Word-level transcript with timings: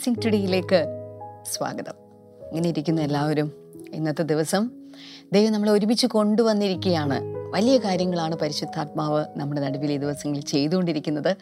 Blessing 0.00 0.22
ടുഡേയിലേക്ക് 0.24 0.78
സ്വാഗതം. 1.46 1.96
ഇങ്ങനെ 2.48 2.68
ഇരിക്കുന്ന 2.68 3.00
എല്ലാവരും 3.00 3.48
ഇന്നത്തെ 3.94 4.22
ദിവസം 4.22 4.70
ദൈവം 5.32 5.52
നമ്മളെ 5.52 5.72
ഒരുമിച്ച് 5.72 6.06
കൊണ്ടുവന്നിരിക്കുകയാണ്. 6.06 7.18
വലിയ 7.54 7.78
കാര്യങ്ങളാണ് 7.78 8.36
പരിശുദ്ധാത്മാവ് 8.36 9.24
നമ്മുടെ 9.36 9.60
നടുവിൽ 9.60 9.92
ഈ 9.92 9.96
ദിവസങ്ങളിൽ 9.96 10.42
ചെയ്തുകൊണ്ടിരിക്കുന്നത്. 10.42 11.36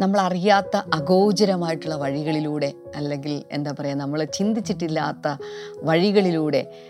നമ്മൾ 0.00 0.20
അറിയാത്ത 0.20 0.76
അഗോചരമായിട്ടുള്ള 0.94 1.94
വഴികളിലൂടെ 1.94 2.72
അല്ലെങ്കിൽ 2.96 3.42
എന്താ 3.52 3.74
പറയുക 3.80 3.96
നമ്മൾ 3.96 4.24
ചിന്തിച്ചിട്ടില്ലാത്ത 4.24 5.36
വഴികളിലൂടെ 5.82 6.89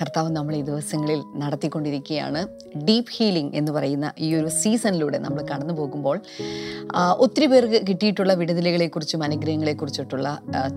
കർത്താവ് 0.00 0.30
നമ്മൾ 0.30 0.54
ഈ 0.56 0.62
ദിവസങ്ങളിൽ 0.62 1.20
നടത്തിക്കൊണ്ടിരിക്കുകയാണ്. 1.42 2.40
ഡീപ്പ് 2.88 3.12
ഹീലിംഗ് 3.16 3.52
എന്ന് 3.56 3.72
പറയുന്ന 3.72 4.12
ഈ 4.18 4.34
ഒരു 4.34 4.48
സീസണിലൂടെ 4.60 5.18
നമ്മൾ 5.18 5.42
കടന്നു 5.52 5.74
പോകുമ്പോൾ 5.74 6.18
ഒത്തിരി 7.26 7.46
പേർക്ക് 7.46 7.80
കിട്ടിയിട്ടുള്ള 7.88 8.34
വിടുതലുകളെക്കുറിച്ചും 8.42 9.22
അനുഗ്രഹങ്ങളെക്കുറിച്ചിട്ടുള്ള 9.22 10.28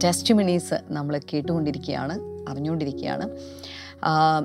ടെസ്റ്റ് 0.03 0.19
ടെസ്റ്റിമണീസ് 0.19 0.77
നമ്മൾ 0.95 1.13
കേട്ടുകൊണ്ടിരിക്കുകയാണ് 1.31 2.15
അറിഞ്ഞുകൊണ്ടിരിക്കുകയാണ്. 2.49 3.25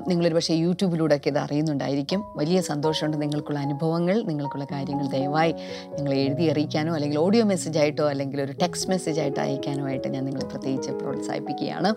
നിങ്ങളൊരു 0.07 0.35
പക്ഷേ 0.35 0.53
യൂട്യൂബിലൂടെയൊക്കെ 0.53 1.27
ഇത് 1.27 1.37
അറിയുന്നുണ്ടായിരിക്കും. 1.37 2.23
വലിയ 2.35 2.61
സന്തോഷമുണ്ട് 2.61 3.21
നിങ്ങൾക്കുള്ള 3.21 3.59
അനുഭവങ്ങൾ 3.59 4.23
നിങ്ങൾക്കുള്ള 4.23 4.65
കാര്യങ്ങൾ 4.65 5.07
ദയവായി 5.07 5.51
നിങ്ങൾ 5.87 6.13
എഴുതി 6.13 6.43
അറിയിക്കാനോ 6.43 6.95
അല്ലെങ്കിൽ 6.95 7.19
ഓഡിയോ 7.19 7.43
മെസ്സേജ് 7.43 7.79
ആയിട്ടോ 7.79 8.09
അല്ലെങ്കിൽ 8.09 8.41
ഒരു 8.41 8.51
ടെക്സ്റ്റ് 8.51 8.89
മെസ്സേജ് 8.89 9.21
ആയിട്ട് 9.21 9.39
അയക്കാനോ 9.39 9.85
ആയിട്ട് 9.85 10.07
ഞാൻ 10.07 10.25
നിങ്ങളെ 10.25 10.45
പ്രത്യേകിച്ച് 10.45 10.91
പ്രോത്സാഹിപ്പിക്കുകയാണ്. 10.91 11.93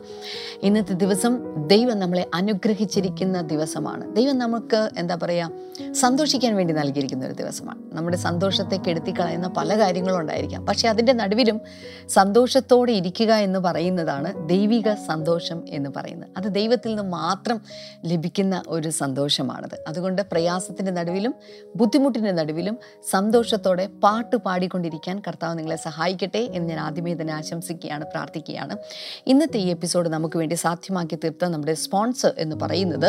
ഇന്നത്തെ 0.62 0.92
ദിവസം 0.92 1.32
ദൈവം 1.66 1.98
നമ്മളെ 1.98 2.26
അനുഗ്രഹിച്ചിരിക്കുന്ന 2.34 3.40
ദിവസമാണ്. 3.40 4.16
ദൈവം 4.16 4.38
നമുക്ക് 4.38 4.90
എന്താ 4.98 5.18
പറയുക 5.22 5.92
സന്തോഷിക്കാൻ 5.92 6.56
വേണ്ടി 6.56 6.74
നൽകിയിരിക്കുന്ന 6.74 7.26
ഒരു 7.26 7.32
ദിവസമാണ്. 7.32 7.82
നമ്മുടെ 7.92 8.16
സന്തോഷത്തെ 8.16 8.76
കെടുത്തി 8.76 9.10
കളയുന്ന 9.10 9.48
പല 9.48 9.78
കാര്യങ്ങളും 9.78 10.20
ഉണ്ടായിരിക്കാം. 10.20 10.66
പക്ഷേ 10.66 10.88
അതിന്റെ 10.88 11.12
നടുവിലും 11.12 11.60
സന്തോഷത്തോടെ 12.08 12.92
ഇരിക്കുക 12.92 13.32
എന്ന് 13.32 13.58
പറയുന്നതാണ് 13.58 14.48
ദൈവിക 14.48 14.92
സന്തോഷം 15.06 15.62
എന്ന് 15.68 15.90
പറയുന്നത്. 15.96 16.28
അത് 16.36 16.54
ദൈവത്തിൽ 16.54 16.88
നിന്ന് 16.88 17.02
മാത്രം 17.02 17.47
ലഭിക്കുന്ന 18.04 18.56
ഒരു 18.68 18.88
സന്തോഷമാണത്. 19.00 19.76
അതുകൊണ്ട് 19.88 20.22
പ്രയാസത്തിന്റെ 20.32 20.92
നടുവിലും 20.92 21.34
ബുദ്ധിമുട്ടിന്റെ 21.76 22.32
നടുവിലും 22.32 22.76
സന്തോഷത്തോടെ 23.10 23.86
പാട്ട് 24.04 24.36
പാടിക്കൊണ്ടിരിക്കാൻ 24.46 25.16
കർത്താവ് 25.26 25.54
നിങ്ങളെ 25.58 25.76
സഹായിക്കട്ടെ 25.76 26.42
എന്ന് 26.56 26.68
ഞാൻ 26.68 26.80
ആദ്യമേ 26.80 27.14
തന്നെ 27.20 27.34
ആശംസിക്കുകയാണ് 27.34 28.04
പ്രാർത്ഥിക്കുകയാണ്. 28.04 28.76
ഇന്നത്തെ 29.26 29.58
ഈ 29.58 29.68
എപ്പിസോഡ് 29.76 30.08
നമുക്ക് 30.08 30.36
വേണ്ടി 30.38 30.54
സാധ്യമാക്കി 30.54 31.16
തീർത്ത 31.24 31.44
നമ്മുടെ 31.54 31.74
സ്പോൺസർ 31.84 32.32
എന്ന് 32.38 32.56
പറയുന്നത് 32.62 33.08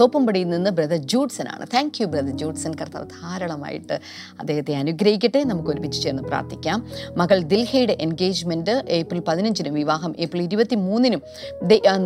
തോപ്പുംപടിയിൽ 0.00 0.48
നിന്ന് 0.48 0.70
ബ്രദർ 0.70 1.00
ജൂഡ്സൻ 1.12 1.48
ആണ്. 1.48 1.66
താങ്ക് 1.74 2.00
യു 2.00 2.06
ബ്രദർ 2.06 2.34
ജൂഡ്സൻ 2.42 2.72
കർത്താവ് 2.80 3.06
ധാരാളമായിട്ട് 3.16 3.96
അദ്ദേഹത്തെ 4.40 4.74
അനുഗ്രഹിക്കട്ടെ. 4.82 5.44
നമുക്ക് 5.44 5.70
ഒരുമിച്ച് 5.70 5.98
ചേർന്ന് 6.02 6.22
പ്രാർത്ഥിക്കാം. 6.22 6.78
മകൾ 7.16 7.38
ദിൽഹയുടെ 7.52 7.96
എൻഗേജ്മെന്റ് 8.00 8.74
ഏപ്രിൽ 8.98 9.20
പതിനഞ്ചിനും 9.28 9.74
വിവാഹം 9.74 10.12
ഏപ്രിൽ 10.18 10.42
ഇരുപത്തി 10.42 10.76
മൂന്നിനും 10.86 11.22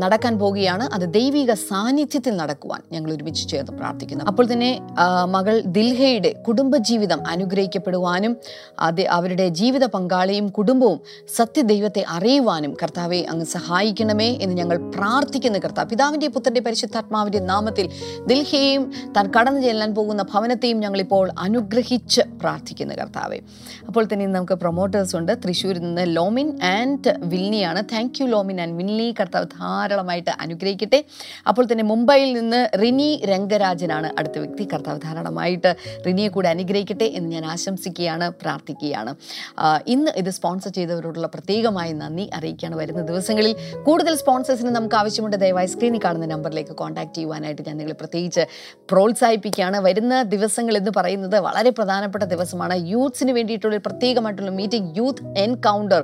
നടക്കാൻ 0.03 0.34
പോവുകയാണ്. 0.39 0.84
അത് 0.95 1.06
ദൈവിക 1.14 1.53
സാന്നിധ്യത്തിൽ 1.70 2.34
നടക്കുവാൻ 2.40 2.80
ഞങ്ങൾ 2.92 3.10
ഒരുമിച്ച് 3.16 3.42
ചേർന്ന് 3.50 3.74
പ്രാർത്ഥിക്കുന്നു. 3.80 4.24
അപ്പോൾ 4.30 4.44
തന്നെ 4.52 4.70
മകൾ 5.34 5.54
ദിൽഹയുടെ 5.77 6.30
കുടുംബജീവിതം 6.46 7.20
അനുഗ്രഹിക്കപ്പെടുവാനും 7.32 8.32
അത് 8.86 9.02
അവരുടെ 9.16 9.46
ജീവിത 9.60 9.84
പങ്കാളിയും 9.94 10.46
കുടുംബവും 10.58 10.98
സത്യദൈവത്തെ 11.36 12.02
അറിയുവാനും 12.16 12.72
കർത്താവെ 12.82 13.20
അങ്ങ് 13.32 13.46
സഹായിക്കണമേ 13.56 14.28
എന്ന് 14.42 14.54
ഞങ്ങൾ 14.60 14.78
പ്രാർത്ഥിക്കുന്ന 14.96 15.58
കർത്താവ്. 15.64 15.88
പിതാവിന്റെ 15.92 16.28
പുത്രന്റെ 16.36 16.62
പരിശുദ്ധാത്മാവിന്റെ 16.66 17.40
നാമത്തിൽ 17.52 17.86
ദിൽഹയെയും 18.30 18.84
താൻ 19.16 19.27
കടന്നു 19.36 19.60
ചെല്ലാൻ 19.66 19.90
പോകുന്ന 19.98 20.22
ഭവനത്തെയും 20.32 20.78
ഞങ്ങളിപ്പോൾ 20.84 21.27
അനുഗ്രഹിച്ച് 21.46 22.22
പ്രാർത്ഥിക്കുന്നു 22.40 22.95
കർത്താവെ. 23.02 23.39
അപ്പോൾ 23.89 24.05
തന്നെ 24.12 24.27
നമുക്ക് 24.36 24.56
പ്രൊമോട്ടേഴ്സ് 24.62 25.14
ഉണ്ട്. 25.20 25.33
തൃശ്ശൂരിൽ 25.45 25.83
നിന്ന് 25.86 26.05
Lomin 26.16 26.48
and 26.77 27.12
വിൽനിയാണ്. 27.33 27.80
Thank 27.92 28.18
you 28.20 28.27
Lomin 28.34 28.61
and 28.64 28.77
Vilni. 28.80 29.08
കർത്താവ് 29.20 29.46
ധാരാളമായിട്ട് 29.58 30.33
അനുഗ്രഹിക്കട്ടെ. 30.45 31.00
അപ്പോൾ 31.48 31.59
തന്നെ 31.72 31.84
മുംബൈയിൽ 31.84 32.30
നിന്ന് 32.38 32.60
റിനി 32.82 33.20
രംഗരാജനാണ് 33.24 34.10
അടുത്ത 34.18 34.38
വ്യക്തി. 34.38 34.68
കർത്താവ് 34.72 35.00
ധാരാളമായിട്ട് 35.04 35.70
റിനിയെ 36.06 36.28
കൂടെ 36.28 36.48
അനുഗ്രഹിക്കട്ടെ 36.48 37.04
എന്ന് 37.04 37.30
ഞാൻ 37.30 37.44
ആശംസിക്കുകയാണ് 37.44 38.32
പ്രാർത്ഥിക്കുകയാണ്. 38.42 39.14
ഇന്ന് 39.86 40.10
ഇത് 40.16 40.30
സ്പോൺസർ 40.30 40.70
ചെയ്തവരോടുള്ള 40.70 41.26
പ്രത്യേകമായി 41.26 41.92
നന്ദി 41.92 42.30
അറിയിക്കുകയാണ്. 42.34 42.76
വരുന്ന 42.76 43.02
ദിവസങ്ങളിൽ 43.02 43.54
കൂടുതൽ 43.88 44.14
സ്പോൺസേഴ്സിന് 44.14 44.70
നമുക്ക് 44.70 44.96
ആവശ്യമുണ്ട്. 45.00 45.36
ദയവായി 45.36 45.66
സ്ക്രീനിൽ 45.66 46.00
കാണുന്ന 46.04 46.26
നമ്പറിലേക്ക് 46.34 46.76
കോൺടാക്ട് 46.82 47.14
ചെയ്യുവാനായിട്ട് 47.14 47.62
ഞാൻ 47.68 47.77
നിങ്ങളെ 47.77 47.96
പ്രത്യേകിച്ച് 48.02 48.44
പ്രോത്സാഹിപ്പിക്കുകയാണ്. 48.92 49.78
വരുന്ന 49.78 50.22
ദിവസങ്ങൾ 50.22 50.77
എന്ന് 50.77 50.90
പറയുന്നത് 50.96 51.38
വളരെ 51.40 51.70
പ്രധാനപ്പെട്ട 51.70 52.24
ദിവസമാണ്. 52.24 52.74
യൂത്ത്സിന് 52.92 53.32
വേണ്ടിയിട്ടുള്ള 53.32 53.77
പ്രത്യേകമായിട്ടുള്ള 53.86 54.50
മീറ്റിംഗ് 54.50 54.90
യൂത്ത് 54.98 55.24
എൻകൗണ്ടർ 55.44 56.02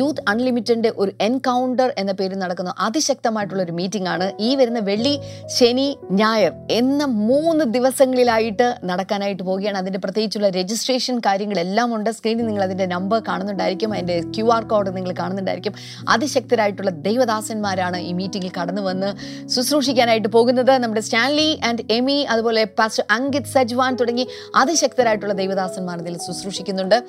യൂത്ത് 0.00 0.22
അൺലിമിറ്റഡിന്റെ 0.28 0.92
ഒരു 0.96 1.12
എൻകൗണ്ടർ 1.20 1.88
എന്ന 1.98 2.12
പേരിൽ 2.12 2.38
നടക്കുന്ന 2.38 2.74
അതിശക്തമായിട്ടുള്ള 2.78 3.62
ഒരു 3.62 3.72
മീറ്റിംഗ് 3.72 4.08
ആണ്. 4.14 4.26
ഈ 4.40 4.54
വരുന്ന 4.60 4.79
വെള്ളി 4.80 5.20
ശനി 5.46 5.98
ഞായർ 6.10 6.52
എന്ന 6.70 7.04
മൂന്ന് 7.04 7.64
ദിവസങ്ങളിലായിട്ട് 7.64 8.76
നടക്കാനായിട്ട് 8.84 9.42
പോവുകയാണ്. 9.42 9.78
അതിന്റെ 9.78 9.98
പ്രത്യേകിച്ചുള്ള 9.98 10.48
രജിസ്ട്രേഷൻ 10.48 11.18
കാര്യങ്ങളെല്ലാം 11.18 11.94
ഉണ്ട്. 11.94 12.10
സ്ക്രീനിൽ 12.10 12.46
നിങ്ങൾ 12.46 12.62
അതിന്റെ 12.62 12.86
നമ്പർ 12.86 13.22
കാണുന്നുണ്ടായിരിക്കും. 13.28 13.94
അതിന്റെ 13.94 14.20
ക്യു 14.20 14.44
ആർ 14.44 14.64
കോഡ് 14.64 14.96
നിങ്ങൾ 14.96 15.14
കാണുന്നുണ്ടായിരിക്കും. 15.18 15.74
അതിശക്തരായിട്ടുള്ള 16.08 16.90
ദൈവദാസന്മാരാണ് 16.90 17.96
ഈ 17.96 18.12
മീറ്റിംഗിൽ 18.12 18.50
കടന്നു 18.60 18.82
വന്ന് 18.82 19.10
ശുശ്രൂഷിക്കാനായിട്ട് 19.48 20.28
പോകുന്നത്. 20.28 20.70
നമ്മുടെ 20.70 21.00
സ്റ്റാൻലി 21.00 21.60
ആൻഡ് 21.64 21.92
എമി 21.92 22.26
അതുപോലെ 22.30 22.64
പാസ്റ്റർ 22.64 23.04
അങ്കിത് 23.10 23.44
സജ്വാൻ 23.44 23.96
തുടങ്ങി 23.96 24.26
അതിശക്തരായിട്ടുള്ള 24.56 25.34
ദൈവദാസന്മാർ 25.34 25.98
ഇതിൽ 25.98 26.18
ശുശ്രൂഷിക്കുന്നുണ്ട്. 26.18 27.02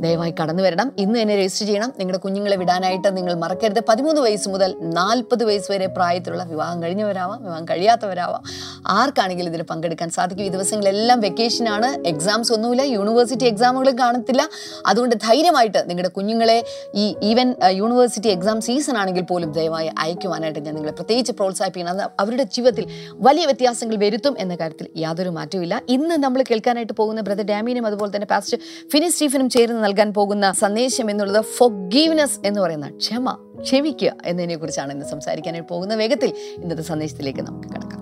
ദയവായി 0.00 0.34
കടന്നു 0.42 0.62
വരണം. 0.62 0.92
ഇന്ന് 0.98 1.22
തന്നെ 1.22 1.36
രജിസ്റ്റർ 1.36 1.66
ചെയ്യണം. 1.66 1.92
നിങ്ങളുടെ 1.98 2.18
കുഞ്ഞുങ്ങളെ 2.18 2.56
വിടാനായിട്ട് 2.56 3.16
നിങ്ങൾ 3.16 3.34
മറക്കരുത്. 3.34 3.82
പതിമൂന്ന് 3.88 4.20
വയസ്സ് 4.20 4.48
മുതൽ 4.48 4.74
നാൽപ്പത് 4.80 5.44
വയസ്സ് 5.44 5.72
വരെ 5.72 5.86
പ്രായത്തിലുള്ള 5.86 6.44
വിവാഹം 6.44 6.80
കഴിഞ്ഞവരാവാം 7.12 7.42
വിവാഹം 7.42 7.64
കഴിയാത്തവരാവാം. 7.64 8.42
ആർക്കാണെങ്കിലും 8.86 9.50
ഇതിൽ 9.52 9.62
പങ്കെടുക്കാൻ 9.62 10.10
സാധിക്കും? 10.10 10.44
ഈ 10.44 10.48
ദിവസങ്ങളെല്ലാം 10.48 11.20
വെക്കേഷനാണ് 11.20 12.08
എക്സാംസ് 12.08 12.52
ഒന്നുമില്ല 12.52 12.82
യൂണിവേഴ്സിറ്റി 12.96 13.44
എക്സാമുകളും 13.44 13.98
കാണത്തില്ല. 13.98 14.42
അതുകൊണ്ട് 14.86 15.14
ധൈര്യമായിട്ട് 15.16 15.80
നിങ്ങളുടെ 15.90 16.12
കുഞ്ഞുങ്ങളെ 16.16 16.58
ഈ 16.94 17.14
ഈവൻ 17.22 17.54
യൂണിവേഴ്സിറ്റി 17.70 18.28
എക്സാം 18.28 18.60
സീസൺ 18.60 18.96
ആണെങ്കിൽ 18.98 19.22
പോലും 19.22 19.52
ദയവായി 19.52 19.90
അയക്കുവാനായിട്ട് 19.98 20.60
ഞാൻ 20.60 20.74
നിങ്ങളെ 20.74 20.92
പ്രത്യേകിച്ച് 20.92 21.32
പ്രോത്സാഹിപ്പിക്കണം. 21.32 21.92
അത് 21.96 22.10
അവരുടെ 22.20 22.42
ജീവിതത്തിൽ 22.42 22.86
വലിയ 23.28 23.44
വ്യത്യാസങ്ങൾ 23.44 23.96
വരുത്തും 23.96 24.36
എന്ന 24.38 24.54
കാര്യത്തിൽ 24.56 24.88
യാതൊരു 24.96 25.28
മാറ്റവുമില്ല. 25.28 25.80
ഇന്ന് 25.88 26.16
നമ്മൾ 26.24 26.42
കേൾക്കാനായിട്ട് 26.50 26.92
പോകുന്ന 26.92 27.20
ബ്രദർ 27.20 27.46
ഡാമിനും 27.52 27.86
അതുപോലെ 27.86 28.10
തന്നെ 28.14 28.28
പാസ്റ്റർ 28.30 28.58
ഫിനി 28.92 29.08
സ്റ്റീഫനും 29.08 29.48
ചേർന്ന് 29.50 29.84
നൽകാൻ 29.84 30.12
പോകുന്ന 30.12 30.52
സന്ദേശം 30.52 31.10
എന്നുള്ളത് 31.10 31.44
ഫൊഗീവ്നെസ് 31.58 32.38
എന്ന് 32.46 32.60
പറയുന്ന 32.60 32.88
ക്ഷമ. 32.88 33.51
ക്ഷമിക്കുക 33.60 34.14
എന്നതിനെക്കുറിച്ചാണ് 34.24 34.92
ഇന്ന് 34.92 35.06
സംസാരിക്കാനായി 35.06 35.66
പോകുന്ന 35.68 35.94
വേഗത്തിൽ 35.94 36.32
ഇന്നത്തെ 36.62 36.82
സന്ദേശത്തിലേക്ക് 36.82 37.40
നമുക്ക് 37.40 37.68
കിടക്കാം. 37.68 38.01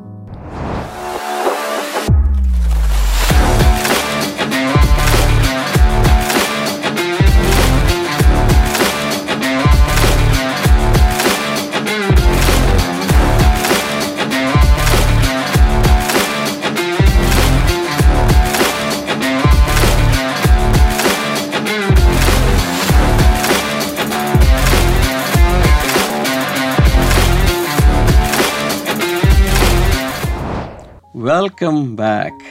വെൽക്കം 31.40 31.96
ബാക്ക് 31.96 32.44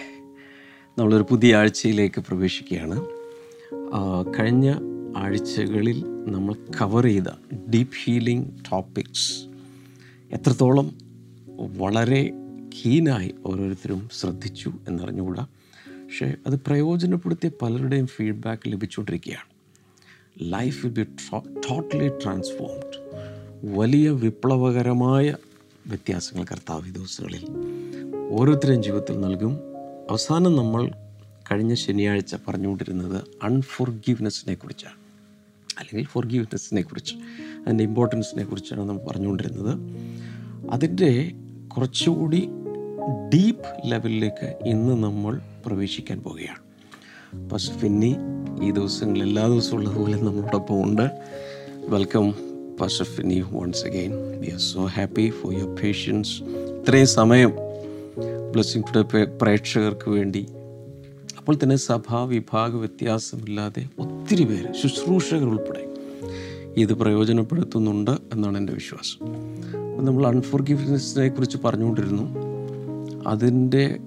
നമ്മളൊരു 1.00 1.26
പുതിയ 1.30 1.56
ആഴ്ചയിലേക്ക് 1.56 2.22
പ്രവേശിക്കുകയാണ്. 2.22 3.06
കഴിഞ്ഞ 4.40 4.74
ആഴ്ചകളിൽ 5.18 6.04
നമ്മൾ 6.26 6.54
കവർ 6.54 7.04
ചെയ്ത 7.04 7.24
ഡീപ്പ് 7.70 7.94
ഹീലിംഗ് 8.04 8.50
ടോപ്പിക്സ് 8.72 9.34
എത്രത്തോളം 10.32 10.98
വളരെ 11.78 12.32
കീനായി 12.70 13.36
ഓരോരുത്തരും 13.46 14.10
ശ്രദ്ധിച്ചു 14.20 14.74
എന്നറിഞ്ഞുകൂടാ. 14.88 15.44
പക്ഷേ 15.88 16.34
അത് 16.48 16.56
പ്രയോജനപ്പെടുത്തിയ 16.68 17.52
പലരുടെയും 17.62 18.08
feedback 18.08 18.72
ലഭിച്ചുകൊണ്ടിരിക്കുകയാണ്. 18.72 19.50
Life 20.42 20.86
will 20.86 20.94
be 20.94 21.04
totally 21.70 22.08
transformed 22.08 22.98
വലിയ 23.76 24.10
വിപ്ലവകരമായ 24.10 25.36
വ്യത്യാസങ്ങൾ 25.88 26.46
കർത്താവ് 26.52 26.92
ദിവസങ്ങളിൽ 26.92 27.46
ഓരോരുത്തരുടെയും 28.30 28.84
ജീവിതത്തിൽ 28.84 29.20
നൽകും. 29.20 29.60
അവസാനം 30.10 30.56
നമ്മൾ 30.56 30.92
കഴിഞ്ഞ 31.52 31.74
ശനിയാഴ്ച 31.74 32.36
പറഞ്ഞുകൊണ്ടിരുന്നത് 32.48 33.24
അൺഫോർഗീവ്നെസ്സിനെ 33.44 34.56
കുറിച്ചാണ്. 34.56 34.94
അല്ലെങ്കിൽ 35.80 36.08
ഫോർഗീവ്നെസ്സിനെ 36.08 36.82
കുറിച്ച് 36.82 37.16
അതിന്റെ 37.62 37.84
ഇമ്പോർട്ടൻസിനെ 37.84 38.44
കുറിച്ചാണ് 38.44 38.90
നമ്മൾ 38.90 39.02
പറഞ്ഞുകൊണ്ടിരുന്നത്. 39.08 39.78
അതിന്റെ 40.72 41.32
കുറച്ചുകൂടി 41.68 42.50
ഡീപ്പ് 43.34 43.92
ലെവലിലേക്ക് 43.92 44.56
ഇന്ന് 44.66 45.04
നമ്മൾ 45.04 45.42
പ്രവേശിക്കാൻ 45.66 46.22
പോവുകയാണ്. 46.22 47.50
ഫസ്റ്റ് 47.50 47.76
ഫിന്നി 47.76 48.16
ഈ 48.64 48.72
ദിവസങ്ങളിൽ 48.72 49.24
എല്ലാ 49.24 49.48
ദിവസവും 49.48 49.78
ഉള്ളതുപോലെ 49.78 50.18
നമ്മളോടൊപ്പം 50.18 50.84
ഉണ്ട്. 50.84 51.22
Welcome 51.88 52.32
pastor 52.82 53.06
Finny 53.06 53.44
once 53.52 53.86
again 53.86 54.40
we 54.40 54.48
are 54.48 54.60
so 54.60 54.86
happy 54.86 55.30
for 55.30 55.54
your 55.54 55.76
patience 55.76 56.44
ഇത്രയും 56.44 57.08
സമയം 57.08 57.69
ബ്ലെസ്സിങ് 58.52 58.84
ടുഡേ 58.84 59.24
പ്രേക്ഷകർക്ക് 59.24 60.10
വേണ്ടി. 60.10 60.48
അപ്പോൾ 61.38 61.56
തന്നെ 61.64 61.76
സഭാ 61.76 62.24
വിഭാഗ 62.24 62.76
വ്യത്യാസമില്ലാതെ 62.76 63.86
ഒത്തിരി 64.00 64.44
പേര് 64.44 64.74
ശുശ്രൂഷകർ 64.74 65.44
ഉൾപ്പെടെ 65.44 65.90
ഇത് 66.78 66.94
പ്രയോജനപ്പെടുത്തുന്നുണ്ട് 66.94 68.12
എന്നാണ് 68.12 68.58
എന്റെ 68.58 68.74
വിശ്വാസം. 68.74 69.26
അപ്പോൾ 69.92 70.06
നമ്മൾ 70.06 70.28
അൺഫോർഗിവ്നെസ്സിനെ 70.28 71.30
കുറിച്ച് 71.30 71.58
പറഞ്ഞുകൊണ്ടിരുന്നു. 71.66 72.50
അതിന്റെ 73.28 73.98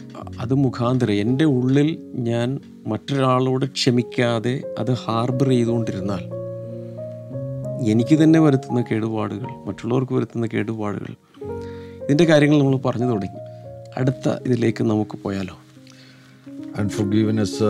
അത് 0.40 0.54
മുഖാന്തരം 0.54 1.14
എന്റെ 1.14 1.44
ഉള്ളിൽ 1.44 1.98
ഞാൻ 2.14 2.60
മറ്റൊരാളോട് 2.86 3.64
ക്ഷമിക്കാതെ 3.66 4.74
അത് 4.78 4.92
ഹാർബർ 4.92 5.48
ചെയ്തുകൊണ്ടിരുന്നാൽ 5.48 6.42
എനിക്ക് 7.90 8.22
തന്നെ 8.22 8.40
വരുത്തുന്ന 8.40 8.84
കേടുപാടുകൾ 8.90 9.46
മറ്റുള്ളവർക്ക് 9.66 10.12
വരുത്തുന്ന 10.12 10.46
കേടുപാടുകൾ 10.46 11.14
ഇതിന്റെ 12.04 12.24
കാര്യങ്ങൾ 12.24 12.58
നമ്മൾ 12.58 12.76
പറഞ്ഞു 12.76 13.06
തുടങ്ങി. 13.06 13.41
അടുത്ത 13.96 14.28
ഇതിലേക്ക് 14.46 14.84
നമുക്ക് 14.84 15.22
പോയാലോ? 15.22 15.58
അൺഫോർഗീവ്നെസ് 16.78 17.62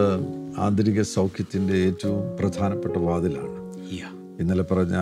ആന്തരിക 0.58 1.02
സൗഖ്യത്തിന്റെ 1.02 1.74
ഏറ്റവും 1.74 2.36
പ്രധാനപ്പെട്ട 2.36 2.96
വാതിലാണ്. 2.96 3.62
ഇന്നലെ 4.40 4.62
പറഞ്ഞ 4.62 4.96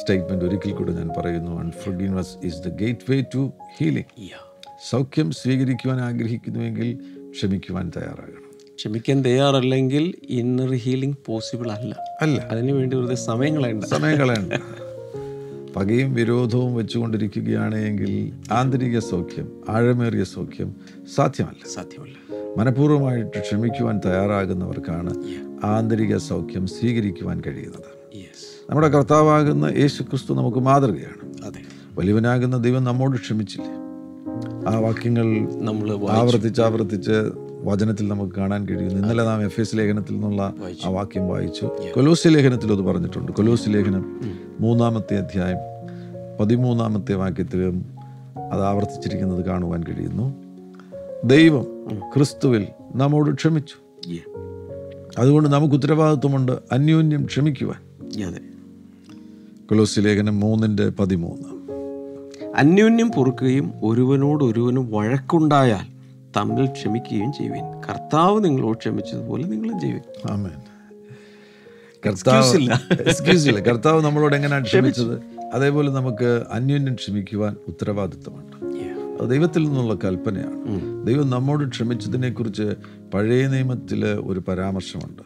സ്റ്റേറ്റ്മെന്റ് 0.00 0.44
ഒരിക്കൽ 0.44 0.70
കൂടെ 0.70 0.92
ഞാൻ 0.92 1.10
പറയുന്നു 1.18 1.60
unforgiveness 1.60 2.46
is 2.46 2.56
the 2.56 2.68
gateway 3.10 3.24
to 3.34 3.50
healing. 3.76 4.30
സൗഖ്യം 4.90 5.30
സ്വീകരിക്കുവാൻ 5.30 6.00
ആഗ്രഹിക്കുന്നുവെങ്കിൽ 6.00 6.98
ക്ഷമിക്കുവാൻ 7.30 7.92
തയ്യാറാകണം. 7.96 8.74
ക്ഷമിക്കാൻ 8.76 9.24
തയ്യാറല്ലെങ്കിൽ 9.24 10.14
ഇന്നർ 10.28 10.74
ഹീലിംഗ് 10.74 11.16
പോസിബിൾ 11.26 11.72
അല്ല. 11.72 11.96
അല്ല. 12.22 12.48
അതിനു 12.50 12.72
വേണ്ടി 12.72 12.96
വെറുതെ 12.96 13.14
സമയങ്ങളുണ്ട് 13.14 13.64
കളയണ്ട 13.66 13.84
സമയം 13.84 14.18
കളയണ്ട 14.18 14.52
പകയും 15.78 16.14
വിരോധവും 16.14 16.74
വെച്ചുകൊണ്ടിരിക്കുകയാണെങ്കിൽ 16.74 18.32
ആന്തരിക 18.52 18.98
സൗഖ്യം 18.98 19.52
ആഴമേറിയ 19.68 20.24
സൗഖ്യം 20.24 20.74
സാധ്യമല്ല. 21.14 21.74
സാധ്യമല്ല. 21.74 22.14
മനഃപൂർവമായിട്ട് 22.58 23.40
ക്ഷമിക്കുവാൻ 23.40 24.00
തയ്യാറാകുന്നവർക്കാണ് 24.04 25.14
ആന്തരിക 25.64 26.16
സൗഖ്യം 26.16 26.66
സ്വീകരിക്കുവാൻ 26.66 27.42
കഴിയുന്നത്. 27.46 28.16
നമ്മുടെ 28.70 28.88
കർത്താവാകുന്ന 28.88 29.64
യേശു 29.64 30.02
ക്രിസ്തു 30.02 30.34
നമുക്ക് 30.34 30.58
മാതൃകയാണ്. 30.58 31.46
അതെ. 31.46 31.60
വലിയവനാകുന്ന 31.98 32.56
ദൈവം 32.56 32.84
നമ്മോട് 32.84 33.16
ക്ഷമിച്ചില്ലേ? 33.16 33.70
ആ 34.70 34.78
വാക്യങ്ങൾ 34.78 35.24
നമ്മൾ 35.64 36.06
ആവർത്തിച്ച് 36.10 36.62
ആവർത്തിച്ച് 36.62 37.47
വചനത്തിൽ 37.64 38.08
നമുക്ക് 38.08 38.34
കാണാൻ 38.34 38.66
കഴിയുന്നു. 38.66 38.94
ഇന്നലെ 38.94 39.22
നാം 39.22 39.44
എഫ് 39.44 39.60
എസ് 39.60 39.76
ലേഖനത്തിൽ 39.76 40.12
നിന്നുള്ള 40.12 40.54
ആ 40.86 40.88
വാക്യം 40.88 41.28
വായിച്ചു. 41.28 41.70
കൊലോസി 41.96 42.28
ലേഖനത്തിൽ 42.28 42.72
അത് 42.72 42.80
പറഞ്ഞിട്ടുണ്ട്. 42.80 43.32
കൊലോസി 43.32 43.70
ലേഖനം 43.70 44.20
മൂന്നാമത്തെ 44.60 45.16
അധ്യായം 45.18 45.56
പതിമൂന്നാമത്തെ 46.40 47.14
വാക്യത്തിലും 47.14 47.86
അത് 48.52 48.64
ആവർത്തിച്ചിരിക്കുന്നത് 48.64 49.44
കാണുവാൻ 49.44 49.84
കഴിയുന്നു. 49.84 50.34
ദൈവം 51.24 51.66
ക്രിസ്തുവിൽ 52.16 52.66
നമ്മോട് 52.94 53.34
ക്ഷമിച്ചു. 53.34 53.76
അതുകൊണ്ട് 55.18 55.48
നമുക്ക് 55.48 55.74
ഉത്തരവാദിത്വമുണ്ട് 55.74 56.52
അന്യോന്യം 56.72 57.24
ക്ഷമിക്കുവാൻ. 57.24 57.80
കൊലോസി 59.70 60.00
ലേഖനം 60.00 60.40
മൂന്നിന്റെ 60.40 60.88
പതിമൂന്ന്. 60.88 61.58
അന്യോന്യം 62.56 63.10
പൊറുക്കുകയും 63.10 63.72
ഒരുവനോട് 63.84 64.44
ഒരുവനും 64.44 64.92
വഴക്കുണ്ടായാൽ 64.92 65.97
തമ്മിൽ 66.36 66.66
ക്ഷമിക്കുകയും 66.66 67.32
ചെയ്യുവിൻ. 67.32 67.64
കർത്താവ് 67.88 68.44
നിങ്ങളോട് 68.44 68.78
ക്ഷമിച്ചതുപോലെ 68.78 69.46
നിങ്ങളും 69.46 69.80
ചെയ്യുവിൻ 69.80 70.02
കർത്താവ് 72.06 73.60
കർത്താവ് 73.60 74.04
നമ്മളോട് 74.04 74.36
എങ്ങനെയാണ് 74.36 74.64
ക്ഷമിച്ചത്? 74.64 75.22
അതേപോലെ 75.54 75.90
നമുക്ക് 75.90 76.44
അന്യോന്യം 76.52 76.94
ക്ഷമിക്കുവാൻ 76.94 77.56
ഉത്തരവാദിത്തമുണ്ട് 77.68 78.58
അത് 79.22 79.30
ദൈവത്തിൽ 79.30 79.64
നിന്നുള്ള 79.64 79.94
കൽപ്പനയാണ്. 79.94 81.06
ദൈവം 81.06 81.30
നമ്മോട് 81.30 81.68
ക്ഷമിച്ചതിനെ 81.68 82.30
കുറിച്ച് 82.30 82.74
പഴയ 83.14 83.46
നിയമത്തിൽ 83.46 84.04
ഒരു 84.06 84.40
പരാമർശമുണ്ട്. 84.48 85.22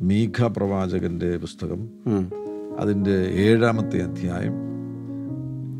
മീഖ 0.00 0.44
പ്രവാചകന്റെ 0.46 1.36
പുസ്തകം. 1.36 1.88
അതിന്റെ 2.78 2.78
അതിന്റെ 2.78 3.16
ഏഴാമത്തെ 3.34 4.02
അധ്യായം. 4.02 4.54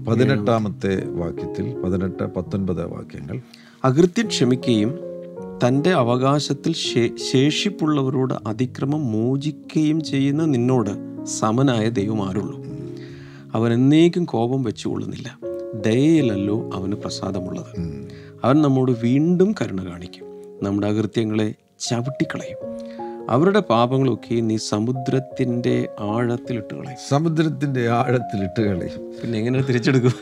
പതിനെട്ടാമത്തെ 0.04 1.04
വാക്യത്തിൽ 1.06 1.82
പതിനെട്ട് 1.82 2.22
പത്തൊൻപത് 2.22 2.86
വാക്യങ്ങൾ. 2.86 3.40
അകൃത്യം 3.84 4.26
ക്ഷമിക്കുകയും 4.26 4.98
തന്റെ 5.66 5.90
അവകാശത്തിൽ 5.90 6.74
ശേഷിപ്പുള്ളവരോട് 7.32 8.34
അതിക്രമം 8.46 9.12
മോചിക്കുകയും 9.12 10.04
ചെയ്യുന്ന 10.04 10.44
നിന്നോട് 10.44 11.24
സമനായ 11.24 11.88
ദൈവം 11.88 12.28
ആരുള്ളൂ 12.28 12.64
അവൻ 13.54 13.72
എന്നേക്കും 13.72 14.24
കോപം 14.24 14.62
വെച്ചുകൊള്ളുന്നില്ല. 14.62 15.38
ദയയിലല്ലോ 15.86 16.70
അവന് 16.74 16.92
പ്രസാദമുള്ളത്. 16.92 17.98
അവൻ 18.44 18.62
നമ്മോട് 18.62 18.92
വീണ്ടും 18.92 19.54
കരുണ 19.62 19.84
കാണിക്കും. 19.90 20.24
നമ്മുടെ 20.62 20.86
അകൃത്യങ്ങളെ 20.86 21.54
ചവിട്ടിക്കളയും. 21.80 22.56
അവരുടെ 23.30 23.60
പാപങ്ങളൊക്കെ 23.60 24.34
നീ 24.34 24.56
സമുദ്രത്തിന്റെ 24.56 25.88
ആഴത്തിലിട്ട് 26.00 26.74
കളയും. 26.74 26.98
സമുദ്രത്തിന്റെ 27.08 27.88
ആഴത്തിലിട്ട് 27.88 28.60
കളയും. 28.62 29.12
പിന്നെ 29.22 29.38
എങ്ങനെ 29.38 29.62
തിരിച്ചെടുക്കും? 29.62 30.12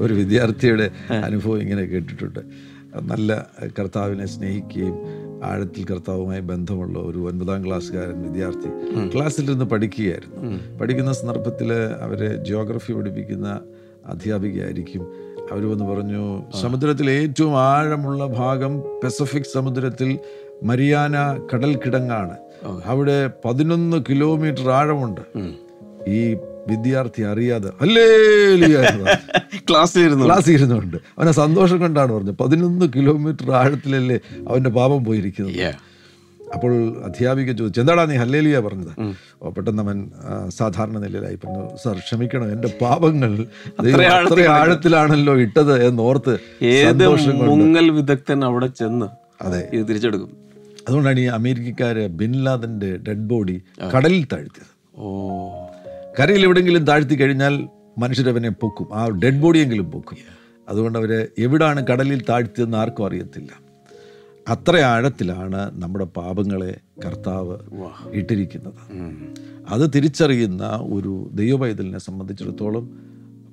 ഒരു 0.00 0.14
വിദ്യാർത്ഥിയുടെ 0.14 0.90
അനുഭവം 1.24 1.60
ഇങ്ങനെ 1.62 1.84
കേട്ടിട്ടുണ്ട്. 1.84 2.40
നല്ല 3.02 3.46
കർത്താവിനെ 3.78 4.26
സ്നേഹിക്കുകയും 4.26 4.96
ആഴത്തിൽ 5.44 5.84
കർത്താവുമായി 5.84 6.40
ബന്ധമുള്ള 6.40 6.98
ഒരു 6.98 7.18
ഒൻപതാം 7.18 7.66
ക്ലാസ്സുകാരൻ 7.66 8.22
വിദ്യാർത്ഥി 8.22 8.68
ക്ലാസ്സിൽ 9.14 9.50
നിന്ന് 9.50 9.64
പഠിക്കുകയായിരുന്നു. 9.64 10.38
പഠിക്കുന്ന 10.78 11.12
സന്ദർഭത്തിൽ 11.12 11.72
അവരെ 12.00 12.44
ജിയോഗ്രഫി 12.44 12.92
പഠിപ്പിക്കുന്ന 12.92 13.60
അധ്യാപികയായിരിക്കും. 14.06 15.02
അവർ 15.52 15.62
വന്ന് 15.70 15.84
പറഞ്ഞു 15.84 16.24
സമുദ്രത്തിൽ 16.62 17.10
ഏറ്റവും 17.10 17.58
ആഴമുള്ള 17.58 18.26
ഭാഗം 18.26 18.82
പസഫിക് 19.04 19.52
സമുദ്രത്തിൽ 19.52 20.18
മരിയാന 20.62 21.14
കടൽ 21.52 21.72
കിടങ്ങാണ് 21.76 22.36
അവിടെ 22.84 23.30
പതിനൊന്ന് 23.44 23.96
കിലോമീറ്റർ 24.08 24.70
ആഴമുണ്ട്. 24.70 25.20
ഈ 26.10 26.20
വിദ്യാർത്ഥി 26.70 27.22
അറിയാതെ. 27.32 27.70
അല്ലേ 27.84 28.06
ക്ലാസ്സിലിരുന്നു 29.70 30.24
ക്ലാസ് 30.28 30.50
ഇരുന്നുണ്ട് 30.56 30.96
അവനെ 31.18 31.32
സന്തോഷം 31.42 31.78
കണ്ടാണ് 31.84 32.10
പറഞ്ഞത്. 32.16 32.36
പതിനൊന്ന് 32.42 32.86
കിലോമീറ്റർ 32.96 33.50
ആഴത്തിലല്ലേ 33.60 34.18
അവന്റെ 34.48 34.72
പാപം 34.78 35.00
പോയിരിക്കുന്നത്. 35.08 35.60
അപ്പോൾ 36.56 36.72
അധ്യാപിക 37.06 37.50
ചോദിച്ചു 37.58 37.80
എന്താടാ 37.82 38.02
നീ 38.10 38.14
ഹല്ലേലിയ 38.22 38.58
പറഞ്ഞത്? 38.66 38.92
ഓ 39.42 39.50
പെട്ടെന്ന് 39.56 39.82
അവൻ 39.86 39.98
സാധാരണ 40.58 40.96
നിലയിലായി 41.04 41.36
പറഞ്ഞു 41.42 41.64
സർ 41.82 41.96
ക്ഷമിക്കണം 42.06 42.48
എന്റെ 42.54 42.70
പാപങ്ങൾ 42.82 43.32
അത്ര 43.80 44.40
ആഴത്തിലാണല്ലോ 44.56 45.34
ഇട്ടത് 45.44 45.74
എന്നോർത്ത് 45.88 46.34
ഏത് 46.72 47.04
മുങ്ങൽ 47.50 47.88
വിദഗ്ധൻ 47.98 48.40
അവിടെ 48.48 48.68
ചെന്ന് 48.80 49.08
അതെ. 49.46 49.60
ഇത് 49.76 49.84
തിരിച്ചെടുക്കും. 49.88 50.30
അതുകൊണ്ടാണ് 50.86 51.20
ഈ 51.24 51.28
അമേരിക്കക്കാരെ 51.38 52.04
ബിൻ 52.20 52.32
ലാദന്റെ 52.44 52.90
ഡെഡ് 53.06 53.26
ബോഡി 53.32 53.56
കടലിൽ 53.94 54.24
താഴ്ത്തിയത്. 54.32 54.72
ഓ. 54.98 55.06
കരയിൽ 56.20 56.42
എവിടെയെങ്കിലും 56.42 56.84
താഴ്ത്തി 56.84 57.14
കഴിഞ്ഞാൽ 57.14 57.68
മനുഷ്യരവനെ 57.98 58.50
പൊക്കും. 58.50 58.94
ആ 58.94 59.08
ഡെഡ് 59.08 59.40
ബോഡിയെങ്കിലും 59.40 59.90
പൊക്കും. 59.90 60.16
അതുകൊണ്ട് 60.68 60.98
അവരെ 60.98 61.28
എവിടാണ് 61.38 61.86
കടലിൽ 61.86 62.22
താഴ്ത്തിയതെന്ന് 62.28 62.76
ആർക്കും 62.76 63.06
അറിയത്തില്ല. 63.06 63.48
അത്ര 64.48 64.76
ആഴത്തിലാണ് 64.76 65.82
നമ്മുടെ 65.82 66.04
പാപങ്ങളെ 66.04 66.78
കർത്താവ് 67.04 67.58
ഇട്ടിരിക്കുന്നത്. 68.10 68.74
അത് 69.68 69.90
തിരിച്ചറിയുന്ന 69.94 70.64
ഒരു 70.66 71.30
ദൈവപൈതലിനെ 71.34 71.98
സംബന്ധിച്ചിടത്തോളം 71.98 72.90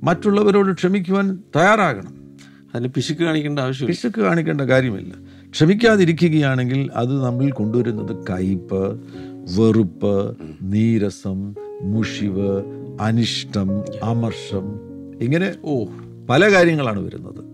മറ്റുള്ളവരോട് 0.04 0.74
ക്ഷമിക്കുവാൻ 0.74 1.40
തയ്യാറാകണം. 1.56 2.38
അതിന് 2.76 2.88
പിശുക്ക് 2.88 3.22
കാണിക്കേണ്ട 3.22 3.60
ആവശ്യം 3.60 3.88
പിശുക്ക് 3.88 4.22
കാണിക്കേണ്ട 4.22 4.62
കാര്യമില്ല. 4.62 5.14
ക്ഷമിക്കാതിരിക്കുകയാണെങ്കിൽ 5.50 6.90
അത് 6.96 7.26
നമ്മിൽ 7.26 7.52
കൊണ്ടുവരുന്നത് 7.52 8.26
കയ്പ് 8.30 9.00
വെറുപ്പ് 9.60 10.38
നീരസം 10.62 11.65
മുഷിവ് 11.92 12.64
അനിഷ്ടം 13.02 13.84
അമർഷം 14.04 14.80
ഇങ്ങനെ 15.22 15.56
ഓ. 15.66 15.84
പല 16.30 16.54
കാര്യങ്ങളാണ് 16.54 17.00
വരുന്നത്. 17.00 17.46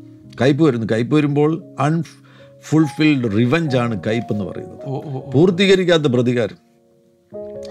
കയ്പ് 0.42 0.64
വരുന്നു. 0.64 0.88
കയ്പ് 0.92 1.16
വരുമ്പോൾ 1.16 1.64
അൺഫുൾഫിൽഡ് 1.80 3.32
റിവഞ്ച് 3.32 3.78
ആണ് 3.78 4.02
കയ്പ് 4.08 4.34
എന്ന് 4.34 4.46
പറയുന്നത് 4.46 5.32
പൂർത്തീകരിക്കാത്ത 5.32 6.04
പ്രതികാരം. 6.04 6.72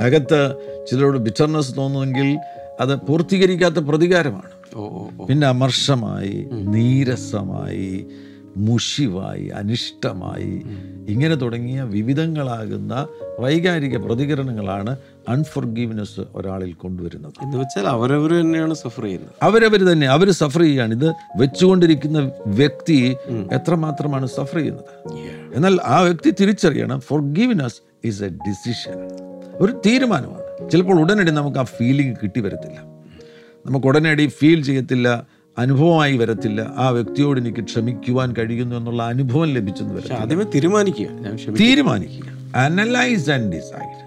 അകത്ത് 0.00 0.54
ചിലരോട് 0.90 1.18
ബിറ്റർനെസ് 1.18 1.76
തോന്നുമെങ്കിൽ 1.76 2.38
അത് 2.80 2.96
പൂർത്തീകരിക്കാത്ത 2.96 3.74
പ്രതികാരമാണ്. 3.74 4.60
പിന്നെ 5.26 5.46
അമർഷമായി 5.46 6.48
നീരസമായി 6.50 8.06
മുഷിവായി 8.56 9.46
അനിഷ്ടമായി. 9.46 10.62
ഇങ്ങനെ 11.08 11.34
തുടങ്ങിയ 11.34 11.82
വിവിധങ്ങളാകുന്ന 11.82 13.06
വൈകാരിക 13.38 13.96
പ്രതികരണങ്ങളാണ് 13.96 14.96
അൺഫോർഗീവ്നെസ് 15.28 16.20
ഒരാളിൽ 16.34 16.72
കൊണ്ടുവരുന്നത്. 16.72 17.32
എന്ന് 17.42 17.56
വെച്ചാൽ 17.56 17.86
അവരവർ 17.86 18.30
തന്നെയാണ് 18.32 18.74
സഫർ 18.74 19.02
ചെയ്യുന്നത്. 19.02 19.30
അവരവർ 19.42 19.92
തന്നെ 19.92 20.06
അവർ 20.06 20.30
സഫർ 20.30 20.60
ചെയ്യുകയാണ്. 20.60 20.94
ഇത് 20.94 21.14
വെച്ചുകൊണ്ടിരിക്കുന്ന 21.36 22.32
വ്യക്തി 22.46 23.16
എത്രമാത്രമാണ് 23.52 24.26
സഫർ 24.26 24.56
ചെയ്യുന്നത്? 24.56 25.18
എന്നാൽ 25.54 25.78
ആ 25.84 26.00
വ്യക്തി 26.00 26.34
തിരിച്ചറിയണം 26.40 27.00
ഫോർഗീവ്നെസ് 27.00 27.82
ഈസ് 28.04 28.22
എ 28.22 28.28
ഡിസിഷൻ 28.28 29.08
ഒരു 29.52 29.82
തീരുമാനമാണ്. 29.86 30.70
ചിലപ്പോൾ 30.70 31.00
ഉടനടി 31.00 31.30
നമുക്ക് 31.30 31.58
ആ 31.58 31.62
ഫീലിംഗ് 31.62 32.16
കിട്ടി 32.22 32.40
വരത്തില്ല. 32.40 32.80
നമുക്ക് 33.66 33.86
ഉടനടി 33.86 34.26
ഫീൽ 34.26 34.62
ചെയ്യത്തില്ല. 34.62 35.26
അനുഭവമായി 35.58 36.16
വരത്തില്ല. 36.16 36.74
ആ 36.76 36.88
വ്യക്തിയോട് 36.88 37.40
എനിക്ക് 37.40 37.64
ക്ഷമിക്കുവാൻ 37.64 38.32
കഴിയുന്നു 38.38 38.76
എന്നുള്ള 38.76 39.02
അനുഭവം 39.02 39.48
ലഭിച്ചെന്ന് 39.52 40.52
തീരുമാനിക്കുക. 41.58 42.28
അനലൈസ് 42.54 43.30
ആൻഡ് 43.30 43.56
ഡിസൈഡ് 43.56 43.98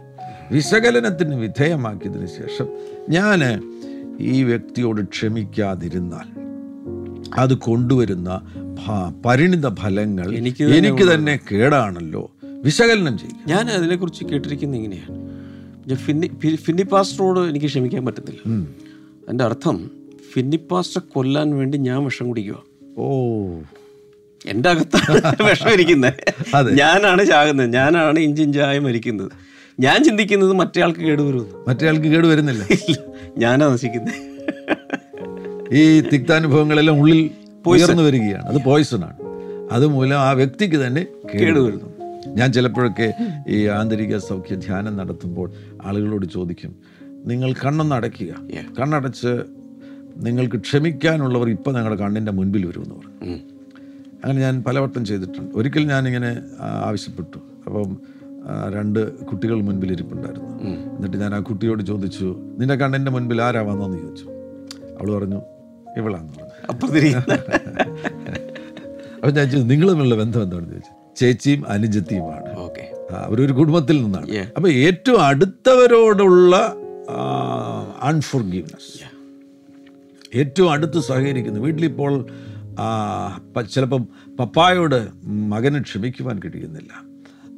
വിശകലനത്തിന് 0.51 1.35
വിധേയമാക്കിയതിന് 1.35 2.25
ശേഷം 2.25 2.67
ഞാൻ 3.09 3.41
ഈ 4.19 4.43
വ്യക്തിയോട് 4.43 5.01
ക്ഷമിക്കാതിരുന്നാൽ 5.01 6.27
അത് 7.37 7.53
കൊണ്ടുവരുന്ന 7.53 8.41
പരിണിത 9.25 9.73
ഫലങ്ങൾ 9.73 10.35
എനിക്ക് 10.35 10.63
എനിക്ക് 10.63 11.13
തന്നെ 11.13 11.39
കേടാണല്ലോ. 11.51 12.31
വിശകലനം 12.63 13.17
ചെയ്യും. 13.17 13.37
ഞാൻ 13.47 13.69
അതിനെക്കുറിച്ച് 13.69 14.23
കേട്ടിരിക്കുന്നത് 14.25 14.79
ഇങ്ങനെയാണ്. 14.79 15.95
ഫിന്നി 15.95 16.27
ഫിന്നി 16.55 16.83
പാസ്റ്ററോട് 16.83 17.39
എനിക്ക് 17.39 17.65
ക്ഷമിക്കാൻ 17.65 18.05
പറ്റത്തില്ല 18.05 18.41
എന്റെ 19.29 19.43
അർത്ഥം 19.43 20.02
ഫിന്നി 20.33 20.57
പാസ്റ്റർ 20.71 21.01
കൊല്ലാൻ 21.01 21.55
വേണ്ടി 21.57 21.77
ഞാൻ 21.77 22.03
വിഷം 22.03 22.27
കുടിക്കുക 22.27 22.63
ഓ. 22.97 23.07
എന്റെ 24.45 24.69
അകത്താണ് 24.69 25.43
വിഷം 25.49 25.69
ഇരിക്കുന്നത് 25.69 26.13
അതെ. 26.55 26.71
ഞാനാണ് 26.73 27.25
ചാകുന്നത്. 27.25 27.73
ഞാനാണ് 27.73 28.19
ഇഞ്ചിഞ്ചായി 28.19 28.79
മരിക്കുന്നത്. 28.79 29.31
ഞാൻ 29.79 30.03
ചിന്തിക്കുന്നത് 30.03 30.53
മറ്റേ 30.53 30.81
ആൾക്ക് 30.81 30.99
കേടുവരുമെന്ന്. 30.99 31.69
മറ്റേ 31.69 31.87
ആൾക്ക് 31.87 32.07
കേട് 32.07 32.27
വരുന്നില്ല 32.27 32.63
ഇല്ല. 32.63 32.97
ഞാനാ 33.37 33.67
നശിക്കുന്നത് 33.67 34.33
ഈ 35.75 36.01
തിക്താനുഭവങ്ങളെല്ലാം 36.01 36.99
ഉള്ളിൽ 36.99 37.29
ഉയർന്നു 37.67 38.03
വരികയാണ്. 38.03 38.45
അത് 38.45 38.63
പോയിസൺ 38.63 39.03
ആണ്. 39.03 39.17
അതുമൂലം 39.71 40.19
ആ 40.19 40.31
വ്യക്തിക്ക് 40.31 40.75
തന്നെ 40.75 41.05
കേടുവരുന്നു. 41.35 41.89
ഞാൻ 42.27 42.53
ചിലപ്പോഴൊക്കെ 42.53 43.13
ഈ 43.47 43.65
ആന്തരിക 43.65 44.17
സൗഖ്യ 44.17 44.55
ധ്യാനം 44.55 44.97
നടത്തുമ്പോൾ 44.97 45.51
ആളുകളോട് 45.83 46.25
ചോദിക്കും 46.25 46.75
നിങ്ങൾ 47.25 47.53
കണ്ണൊന്ന് 47.53 47.95
അടയ്ക്കുക. 47.95 48.33
കണ്ണടച്ച് 48.79 49.31
നിങ്ങൾക്ക് 50.15 50.57
ക്ഷമിക്കാനുള്ളവർ 50.57 51.49
ഇപ്പം 51.49 51.73
ഞങ്ങളുടെ 51.73 52.01
കണ്ണിന്റെ 52.01 52.31
മുൻപിൽ 52.31 52.65
വരുമെന്ന് 52.65 52.95
പറഞ്ഞു. 52.95 53.39
അങ്ങനെ 54.23 54.41
ഞാൻ 54.41 54.63
പലവട്ടം 54.63 55.05
ചെയ്തിട്ടുണ്ട്. 55.05 55.55
ഒരിക്കൽ 55.55 55.87
ഞാനിങ്ങനെ 55.87 56.39
ആവശ്യപ്പെട്ടു. 56.59 57.37
അപ്പം 57.65 57.97
രണ്ട് 58.75 59.25
കുട്ടികൾ 59.25 59.61
മുൻപിൽ 59.61 59.91
ഇരിപ്പുണ്ടായിരുന്നു. 59.91 60.75
എന്നിട്ട് 60.95 61.17
ഞാൻ 61.17 61.35
ആ 61.35 61.39
കുട്ടിയോട് 61.39 61.83
ചോദിച്ചു 61.83 62.39
നിന്റെ 62.59 62.75
കണ്ണിന്റെ 62.75 63.11
മുൻപിൽ 63.11 63.41
ആരാ 63.41 63.61
വന്നതെന്ന് 63.61 63.97
ചോദിച്ചു. 63.97 64.25
അവൾ 64.99 65.19
പറഞ്ഞു 65.19 65.41
ഇവളാന്ന് 65.97 66.33
പറഞ്ഞു. 66.33 66.73
അപ്പം 66.73 66.93
ഞാൻ 69.33 69.35
ചോദിച്ചു 69.35 69.57
നിങ്ങൾ 69.57 69.89
തമ്മിലുള്ള 69.89 70.15
ബന്ധം 70.15 70.43
എന്താണെന്ന് 70.43 70.71
ചോദിച്ചു? 70.71 70.91
ചേച്ചിയും 71.15 71.67
അനുജത്തിയുമാണ്. 71.67 72.71
അവരൊരു 73.11 73.53
കുടുംബത്തിൽ 73.53 74.03
നിന്നാണ്. 74.03 74.47
അപ്പം 74.55 74.69
ഏറ്റവും 74.69 75.21
അടുത്തവരോടുള്ള 75.21 76.75
അൺഫോർഗീവ്നെസ് 78.01 79.12
ഏറ്റവും 80.35 80.71
അടുത്ത് 80.71 80.99
സഹകരിക്കുന്നു. 80.99 81.59
വീട്ടിലിപ്പോൾ 81.59 82.25
ചിലപ്പം 83.73 84.07
പപ്പായോട് 84.39 84.99
മകന് 85.25 85.83
ക്ഷമിക്കുവാൻ 85.83 86.39
കഴിയുന്നില്ല. 86.39 86.93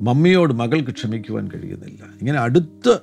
മമ്മിയോട് 0.02 0.54
മകൾക്ക് 0.54 0.92
ക്ഷമിക്കുവാൻ 0.92 1.46
കഴിയുന്നില്ല. 1.48 2.02
ഇങ്ങനെ 2.20 2.40
അടുത്ത 2.40 2.98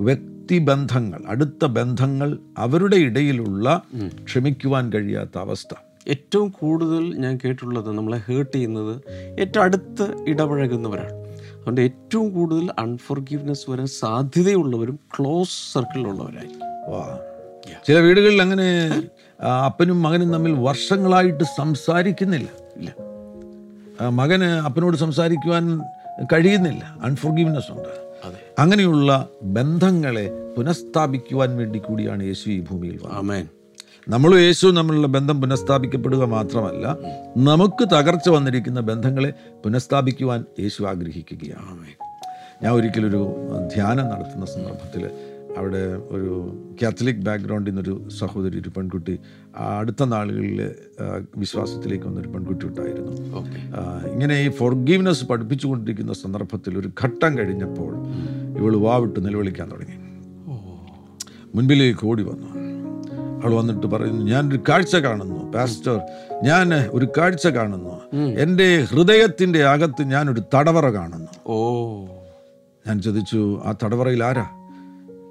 വ്യക്തിബന്ധങ്ങൾ 0.00 1.20
അടുത്ത 1.28 1.64
ബന്ധങ്ങൾ 1.64 2.38
അവരുടെ 2.58 2.96
ഇടയിലുള്ള 2.96 3.82
ക്ഷമിക്കുവാൻ 4.24 4.92
കഴിയാത്ത 4.92 5.38
അവസ്ഥ. 5.38 5.74
ഏറ്റവും 6.08 6.48
കൂടുതൽ 6.48 7.14
ഞാൻ 7.14 7.38
കേട്ടിട്ടുള്ളത് 7.44 7.90
നമ്മളെ 7.92 8.18
ഹേർട്ട് 8.28 8.52
ചെയ്യുന്നത് 8.52 8.94
ഏറ്റവും 9.40 9.62
അടുത്ത് 9.62 10.24
ഇടപഴകുന്നവരാണ്. 10.28 11.12
അതുകൊണ്ട് 11.12 11.80
ഏറ്റവും 11.80 12.28
കൂടുതൽ 12.30 12.70
അൺഫോർഗീവ്നെസ് 12.78 13.70
വരാൻ 13.70 13.86
സാധ്യതയുള്ളവരും 13.86 14.98
ക്ലോസ് 15.16 15.74
സർക്കിളിലുള്ളവരായിരിക്കും 15.74 16.92
വാ. 16.92 17.18
ചില 17.86 17.98
വീടുകളിൽ 17.98 18.42
അങ്ങനെ 18.42 19.02
അപ്പനും 19.66 20.02
മകനും 20.02 20.32
തമ്മിൽ 20.32 20.52
വർഷങ്ങളായിട്ട് 20.52 21.44
സംസാരിക്കുന്നില്ല. 21.44 22.48
ഇല്ല. 22.76 22.94
മകന് 24.08 24.44
അപ്പനോട് 24.44 24.96
സംസാരിക്കുവാൻ 24.96 25.80
കഴിയുന്നില്ല. 26.32 26.96
അൺഫോർഗീവ്നെസ് 27.02 27.72
ഉണ്ട്. 27.72 28.16
അങ്ങനെയുള്ള 28.58 29.28
ബന്ധങ്ങളെ 29.42 30.30
പുനഃസ്ഥാപിക്കുവാൻ 30.56 31.56
വേണ്ടി 31.56 31.78
കൂടിയാണ് 31.78 32.22
യേശു 32.22 32.50
ഈ 32.50 32.60
ഭൂമിയിൽ 32.60 33.00
ആമേൻ. 33.12 33.48
നമ്മളും 34.08 34.38
യേശു 34.38 34.66
നമ്മളുടെ 34.66 35.06
ബന്ധം 35.06 35.40
പുനഃസ്ഥാപിക്കപ്പെടുക 35.40 36.24
മാത്രമല്ല 36.24 36.96
നമുക്ക് 37.36 37.88
തകർച്ച 37.92 38.28
വന്നിരിക്കുന്ന 38.28 38.80
ബന്ധങ്ങളെ 38.80 39.32
പുനഃസ്ഥാപിക്കുവാൻ 39.64 40.44
യേശു 40.60 40.82
ആഗ്രഹിക്കുകയാണ്. 40.82 41.70
ആമേൻ. 41.70 42.08
ഞാൻ 42.62 42.72
ഒരിക്കലൊരു 42.72 43.36
ധ്യാനം 43.74 44.08
നടത്തുന്ന 44.08 44.46
സന്ദർഭത്തിൽ 44.46 45.10
അവിടെ 45.58 45.78
ഒരു 45.94 46.58
കാത്തലിക് 46.82 47.16
ബാക്ക്ഗ്രൗണ്ടിൽ 47.16 47.74
നിന്നൊരു 47.74 48.08
സഹോദരി 48.08 48.60
ഒരു 48.60 48.68
പെൺകുട്ടി 48.68 49.18
അടുത്ത 49.56 50.04
നാളുകളിൽ 50.04 50.74
വിശ്വാസത്തിലേക്ക് 51.36 52.04
വന്നൊരു 52.04 52.28
പെൺകുട്ടി 52.28 52.66
ഉണ്ടായിരുന്നു. 52.66 53.12
ഇങ്ങനെ 54.12 54.40
ഈ 54.40 54.48
ഫോർഗീവ്നെസ് 54.50 55.24
പഠിപ്പിച്ചുകൊണ്ടിരിക്കുന്ന 55.24 56.12
സന്ദർഭത്തിൽ 56.12 56.78
ഒരു 56.78 56.90
ഘട്ടം 57.04 57.38
കഴിഞ്ഞപ്പോൾ 57.38 57.94
ഇവൾ 58.58 58.76
വാവിട്ട് 58.76 59.26
നിലവിളിക്കാൻ 59.26 59.70
തുടങ്ങി. 59.70 59.96
മുൻപിലേക്ക് 61.54 62.06
ഓടി 62.06 62.22
വന്നു. 62.22 62.68
അവൾ 63.44 63.54
വന്നിട്ട് 63.54 63.86
പറയുന്നു 63.86 64.24
ഞാനൊരു 64.24 64.60
കാഴ്ച 64.68 64.96
കാണുന്നു 64.96 65.52
പാസ്റ്റർ. 65.52 66.00
ഞാൻ 66.42 66.74
ഒരു 66.90 67.08
കാഴ്ച 67.18 67.46
കാണുന്നു. 67.46 68.16
എന്റെ 68.16 68.82
ഹൃദയത്തിന്റെ 68.82 69.64
അകത്ത് 69.64 70.02
ഞാനൊരു 70.02 70.42
തടവറ 70.54 70.88
കാണുന്നു. 70.88 71.28
ഓ. 71.46 72.04
ഞാൻ 72.86 73.02
ചോദിച്ചു 73.02 73.60
ആ 73.64 73.74
തടവറയിൽ 73.84 74.24
ആരാ? 74.24 74.57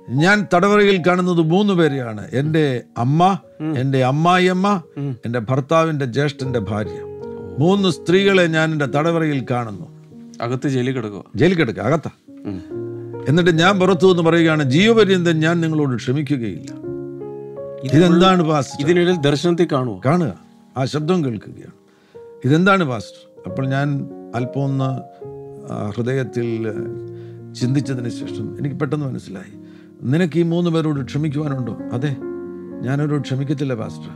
ഞാൻ 0.10 0.48
തടവറയിൽ 0.54 1.04
കാണുന്നത് 1.08 1.42
മൂന്ന് 1.42 1.74
പേരെയാണ്. 1.74 2.28
എന്റെ 2.32 2.84
അമ്മ 2.98 3.38
എന്റെ 3.80 4.04
അമ്മായിയമ്മ 4.04 4.82
എന്റെ 5.26 5.40
ഭർത്താവിന്റെ 5.40 6.06
ജ്യേഷ്ഠന്റെ 6.06 6.60
ഭാര്യ. 6.60 7.00
മൂന്ന് 7.60 7.90
സ്ത്രീകളെ 7.90 8.48
ഞാൻ 8.48 8.72
എന്റെ 8.72 8.86
തടവറയിൽ 8.86 9.46
കാണുന്നു. 9.52 9.88
അകത്ത് 10.42 10.70
ജയിലിൽ 10.70 10.92
കിടക്കുക 10.92 11.24
ജയിലിൽ 11.36 11.56
കിടക്കുക 11.56 11.84
അകത്താ. 11.84 12.12
എന്നിട്ട് 13.28 13.60
ഞാൻ 13.60 13.80
പുറത്തു 13.80 14.12
എന്ന് 14.12 14.24
പറയുകയാണ് 14.24 14.64
ജീവപര്യന്തം 14.64 15.40
ഞാൻ 15.40 15.62
നിങ്ങളോട് 15.62 15.96
ക്ഷമിക്കുകയില്ല. 15.96 16.72
ഇതെന്താണ് 17.84 18.44
പാസ്റ്റർ? 18.44 18.86
ഇതിനിടയിൽ 18.86 19.16
ദർശനത്തിൽ 19.16 19.68
കാണുക 19.72 20.02
കാണുക. 20.06 20.40
ആ 20.78 20.86
ശബ്ദം 20.86 21.26
കേൾക്കുകയാണ്. 21.26 21.76
ഇതെന്താണ് 22.46 22.84
പാസ്റ്റർ? 22.84 23.50
അപ്പോൾ 23.50 23.68
ഞാൻ 23.68 24.10
അല്പമൊന്ന് 24.36 24.90
ഹൃദയത്തിൽ 25.96 26.72
ചിന്തിച്ചതിന് 27.54 28.10
ശേഷം 28.10 28.58
എനിക്ക് 28.60 28.76
പെട്ടെന്ന് 28.76 29.06
മനസ്സിലായി. 29.06 29.67
നിനക്ക് 30.04 30.40
ഈ 30.40 30.44
മൂന്ന് 30.44 30.70
പേരോട് 30.70 31.06
ക്ഷമിക്കുവാനുണ്ടോ? 31.06 31.78
അതെ 31.94 32.16
ഞാനവരോട് 32.82 33.22
ക്ഷമിക്കത്തില്ല 33.22 33.74
പാസ്റ്റർ. 33.74 34.10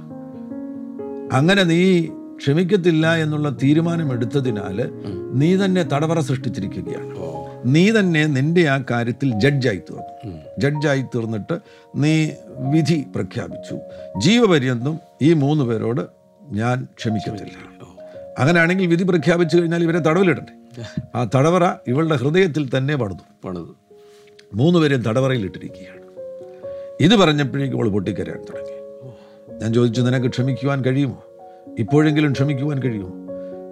അങ്ങനെ 1.32 1.64
നീ 1.64 2.08
ക്ഷമിക്കത്തില്ല 2.38 3.16
എന്നുള്ള 3.16 3.50
തീരുമാനം 3.64 4.14
എടുത്തതിനാൽ 4.14 4.92
നീ 5.34 5.56
തന്നെ 5.56 5.84
തടവറ 5.84 6.20
സൃഷ്ടിച്ചിരിക്കുകയാണ്. 6.20 7.16
നീ 7.66 7.92
തന്നെ 7.92 8.26
നിന്റെ 8.26 8.68
ആ 8.68 8.84
കാര്യത്തിൽ 8.92 9.40
ജഡ്ജായി 9.40 9.78
തീർന്നു. 9.78 10.34
ജഡ്ജായി 10.60 11.02
തീർന്നിട്ട് 11.02 11.60
നീ 11.96 12.30
വിധി 12.58 13.06
പ്രഖ്യാപിച്ചു. 13.16 13.78
ജീവപര്യന്തം 14.20 14.98
ഈ 15.22 15.34
മൂന്ന് 15.34 15.64
പേരോട് 15.64 16.02
ഞാൻ 16.52 16.88
ക്ഷമിക്കത്തില്ല. 16.98 17.72
അങ്ങനെയാണെങ്കിൽ 18.40 18.88
വിധി 18.88 19.04
പ്രഖ്യാപിച്ചു 19.04 19.58
കഴിഞ്ഞാൽ 19.58 19.84
ഇവരെ 19.84 20.00
തടവിലിടട്ടെ. 20.00 20.54
ആ 21.16 21.30
തടവറ 21.36 21.76
ഇവളുടെ 21.88 22.16
ഹൃദയത്തിൽ 22.16 22.78
തന്നെ 22.78 22.96
പണിതു. 22.96 23.48
പണിത്. 23.48 23.81
മൂന്ന് 24.54 24.80
പേരെയും 24.80 25.02
തടവറയിലിട്ടിരിക്കുകയാണ്. 25.02 26.02
ഇത് 27.00 27.16
പറഞ്ഞപ്പോഴേക്കും 27.16 27.78
അവൾ 27.78 27.90
പൊട്ടിക്കരയാൻ 27.90 28.42
തുടങ്ങി. 28.42 28.82
ഞാൻ 29.62 29.74
ചോദിച്ചു 29.74 30.02
നിനക്ക് 30.02 30.28
ക്ഷമിക്കുവാൻ 30.28 30.82
കഴിയുമോ? 30.82 31.24
ഇപ്പോഴെങ്കിലും 31.80 32.32
ക്ഷമിക്കുവാൻ 32.32 32.80
കഴിയുമോ? 32.80 33.10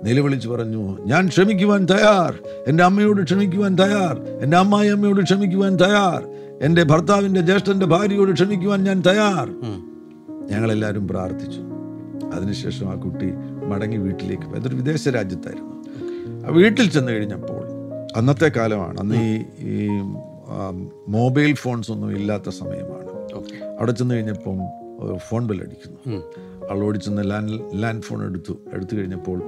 നിലവിളിച്ച് 0.04 0.48
പറഞ്ഞു 0.48 0.98
ഞാൻ 1.06 1.28
ക്ഷമിക്കുവാൻ 1.28 1.86
തയ്യാർ. 1.86 2.40
എന്റെ 2.68 2.84
അമ്മയോട് 2.84 3.24
ക്ഷമിക്കുവാൻ 3.24 3.76
തയ്യാർ. 3.76 4.22
എന്റെ 4.44 4.58
അമ്മായി 4.58 4.90
അമ്മയോട് 4.90 5.22
ക്ഷമിക്കുവാൻ 5.24 5.76
തയ്യാർ. 5.76 6.26
എന്റെ 6.62 6.84
ഭർത്താവിന്റെ 6.84 7.42
ജ്യേഷ്ഠന്റെ 7.42 7.86
ഭാര്യയോട് 7.86 8.32
ക്ഷമിക്കുവാൻ 8.32 8.84
ഞാൻ 8.84 9.02
തയ്യാർ. 9.02 9.50
ഞങ്ങളെല്ലാവരും 10.52 11.08
പ്രാർത്ഥിച്ചു. 11.08 11.62
അതിനുശേഷം 12.34 12.92
ആ 12.92 12.94
കുട്ടി 12.94 13.26
മടങ്ങി 13.66 13.98
വീട്ടിലേക്ക് 13.98 14.44
പോയി. 14.44 14.60
അതൊരു 14.60 14.76
വിദേശ 14.76 15.08
രാജ്യത്തായിരുന്നു. 15.08 15.84
ആ 16.46 16.50
വീട്ടിൽ 16.52 16.90
ചെന്ന് 16.90 17.12
കഴിഞ്ഞപ്പോൾ 17.12 17.68
അന്നത്തെ 18.16 18.52
കാലമാണ് 18.58 19.00
അന്ന് 19.00 19.46
ഈ 19.60 19.88
മൊബൈൽ 21.08 21.54
ഫോൺസ് 21.54 21.92
ഒന്നും 21.92 22.12
ഇല്ലാത്ത 22.12 22.50
സമയമാണ്. 22.50 23.10
അവിടെ 23.80 23.92
ചെന്ന് 23.92 24.16
കഴിഞ്ഞപ്പം 24.16 24.58
ഫോൺ 25.18 25.48
ബെൽ 25.48 25.62
അടിക്കുന്നു 25.62 26.24
അവൾ 26.70 26.84
ഓടി 26.84 26.98
ചെന്ന് 26.98 27.32
ലാൻഡ് 27.32 27.84
ലാൻഡ് 27.84 28.04
ഫോൺ 28.04 28.26
എടുത്തു. 28.26 28.60
എടുത്തു 28.74 28.96
കഴിഞ്ഞപ്പോൾ 28.96 29.42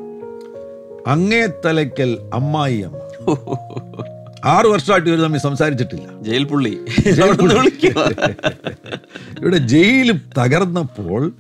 അങ്ങേ 1.08 1.50
തലയ്ക്കൽ 1.66 2.30
അമ്മായി 2.34 2.80
അമ്മ. 2.80 2.98
ആറു 4.46 4.68
വർഷമായിട്ട് 4.68 5.10
ഇവർ 5.10 5.20
തമ്മിൽ 5.20 5.40
സംസാരിച്ചിട്ടില്ല. 5.40 6.22
ജയിൽ 6.22 6.44
പുള്ളി. 6.44 6.70
ഇവിടെ 9.40 9.58
ജയിൽ 9.58 10.20
തകർന്നപ്പോൾ 10.38 11.34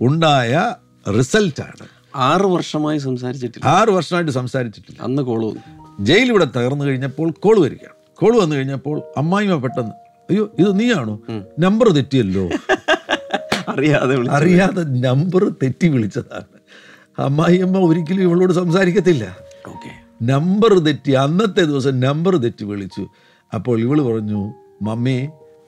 ഉണ്ടായ 0.00 0.74
റിസൾട്ടാണ്. 1.18 1.86
ആറ് 2.16 2.40
വർഷമായി 2.40 2.98
സംസാരിച്ചിട്ടില്ല. 2.98 3.68
ആറ് 3.68 3.88
വർഷമായിട്ട് 3.88 4.32
സംസാരിച്ചിട്ടില്ല. 4.32 5.02
അന്ന് 5.02 5.22
കോൾ 5.22 5.54
ജയിൽ 6.00 6.28
ഇവിടെ 6.28 6.44
തകർന്നു 6.44 6.84
കഴിഞ്ഞപ്പോൾ 6.84 7.30
കോൾ 7.30 7.60
വരികയാണ്. 7.60 7.97
കോൾ 8.18 8.38
വന്നു 8.38 8.56
കഴിഞ്ഞപ്പോൾ 8.56 9.02
അമ്മായിമ 9.16 9.56
പെട്ടെന്ന് 9.56 9.94
അയ്യോ 10.30 10.50
ഇത് 10.58 10.80
നീയാണോ? 10.80 11.18
നമ്പർ 11.58 11.88
തെറ്റിയല്ലോ. 11.88 12.44
അറിയാതെ. 13.68 14.14
അറിയാതെ 14.30 14.82
നമ്പർ 14.82 15.44
തെറ്റി 15.62 15.88
വിളിച്ചതാണ്. 15.88 16.56
അമ്മായിയമ്മ 17.18 17.78
ഒരിക്കലും 17.78 18.22
ഇവളോട് 18.22 18.52
സംസാരിക്കത്തില്ല. 18.52 19.24
ഓക്കെ 19.68 19.90
നമ്പർ 20.22 20.78
തെറ്റി 20.78 21.12
അന്നത്തെ 21.12 21.62
ദിവസം 21.62 22.00
നമ്പർ 22.00 22.36
തെറ്റി 22.36 22.64
വിളിച്ചു. 22.64 23.04
അപ്പോൾ 23.54 23.80
ഇവൾ 23.80 24.02
പറഞ്ഞു 24.02 24.40
മമ്മേ 24.82 25.18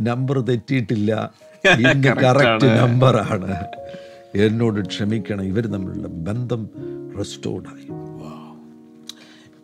നമ്പർ 0.01 0.41
തെറ്റിയിട്ടില്ല. 0.41 1.11
ഇന്ന് 1.65 2.09
കറക്റ്റ് 2.25 2.67
നമ്പറാണ് 2.81 3.55
എന്നോട് 4.35 4.81
ക്ഷമിക്കണം 4.87 5.45
ഇവർ 5.45 5.67
തമ്മിലുള്ള 5.67 6.09
ബന്ധം 6.09 6.63
റെസ്റ്റോർഡായി 7.19 7.87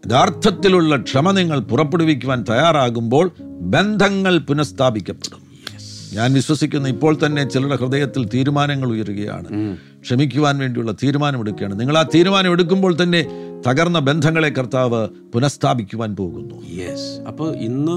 യഥാർത്ഥത്തിലുള്ള 0.06 0.96
ക്ഷമ 0.96 1.30
നിങ്ങൾ 1.30 1.58
പുറപ്പെടുവിക്കുവാൻ 1.60 2.44
തയ്യാറാകുമ്പോൾ 2.50 3.30
ബന്ധങ്ങൾ 3.60 4.38
പുനഃസ്ഥാപിക്കപ്പെടും. 4.38 5.40
ഞാൻ 6.14 6.32
വിശ്വസിക്കുന്നു 6.32 6.88
ഇപ്പോൾ 6.88 7.18
തന്നെ 7.26 7.48
ചിലരുടെ 7.48 7.76
ഹൃദയത്തിൽ 7.76 8.28
തീരുമാനങ്ങൾ 8.34 8.88
ഉയരുകയാണ്. 8.88 9.48
ക്ഷമിക്കുവാൻ 10.00 10.58
വേണ്ടിയുള്ള 10.58 10.92
തീരുമാനമെടുക്കുകയാണ്. 11.02 11.80
നിങ്ങൾ 11.80 11.98
ആ 11.98 12.02
തീരുമാനം 12.14 12.52
എടുക്കുമ്പോൾ 12.52 13.02
തന്നെ 13.02 13.22
തകർന്ന 13.68 13.98
ബന്ധങ്ങളെ 13.98 14.48
കർത്താവ് 14.48 15.08
പുനഃസ്ഥാപിക്കുവാൻ 15.34 16.16
പോകുന്നു. 16.16 16.62
യെസ് 16.72 17.20
അപ്പോൾ 17.26 17.56
ഇന്ന് 17.68 17.96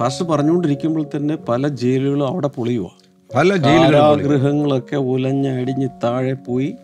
പാസ് 0.00 0.22
പറഞ്ഞുകൊണ്ടിരിക്കുമ്പോൾ 0.22 1.06
തന്നെ 1.16 1.36
പല 1.36 1.68
ജയിലുകളും 1.68 2.26
അവിടെ 2.26 2.48
പൊളിയുക 2.48 2.90
പല 3.36 3.56
ജയിലുകളൊക്കെ 3.56 4.96
ഉലഞ്ഞടിഞ്ഞ് 4.96 5.88
താഴെ 6.04 6.32
പോയി 6.32 6.74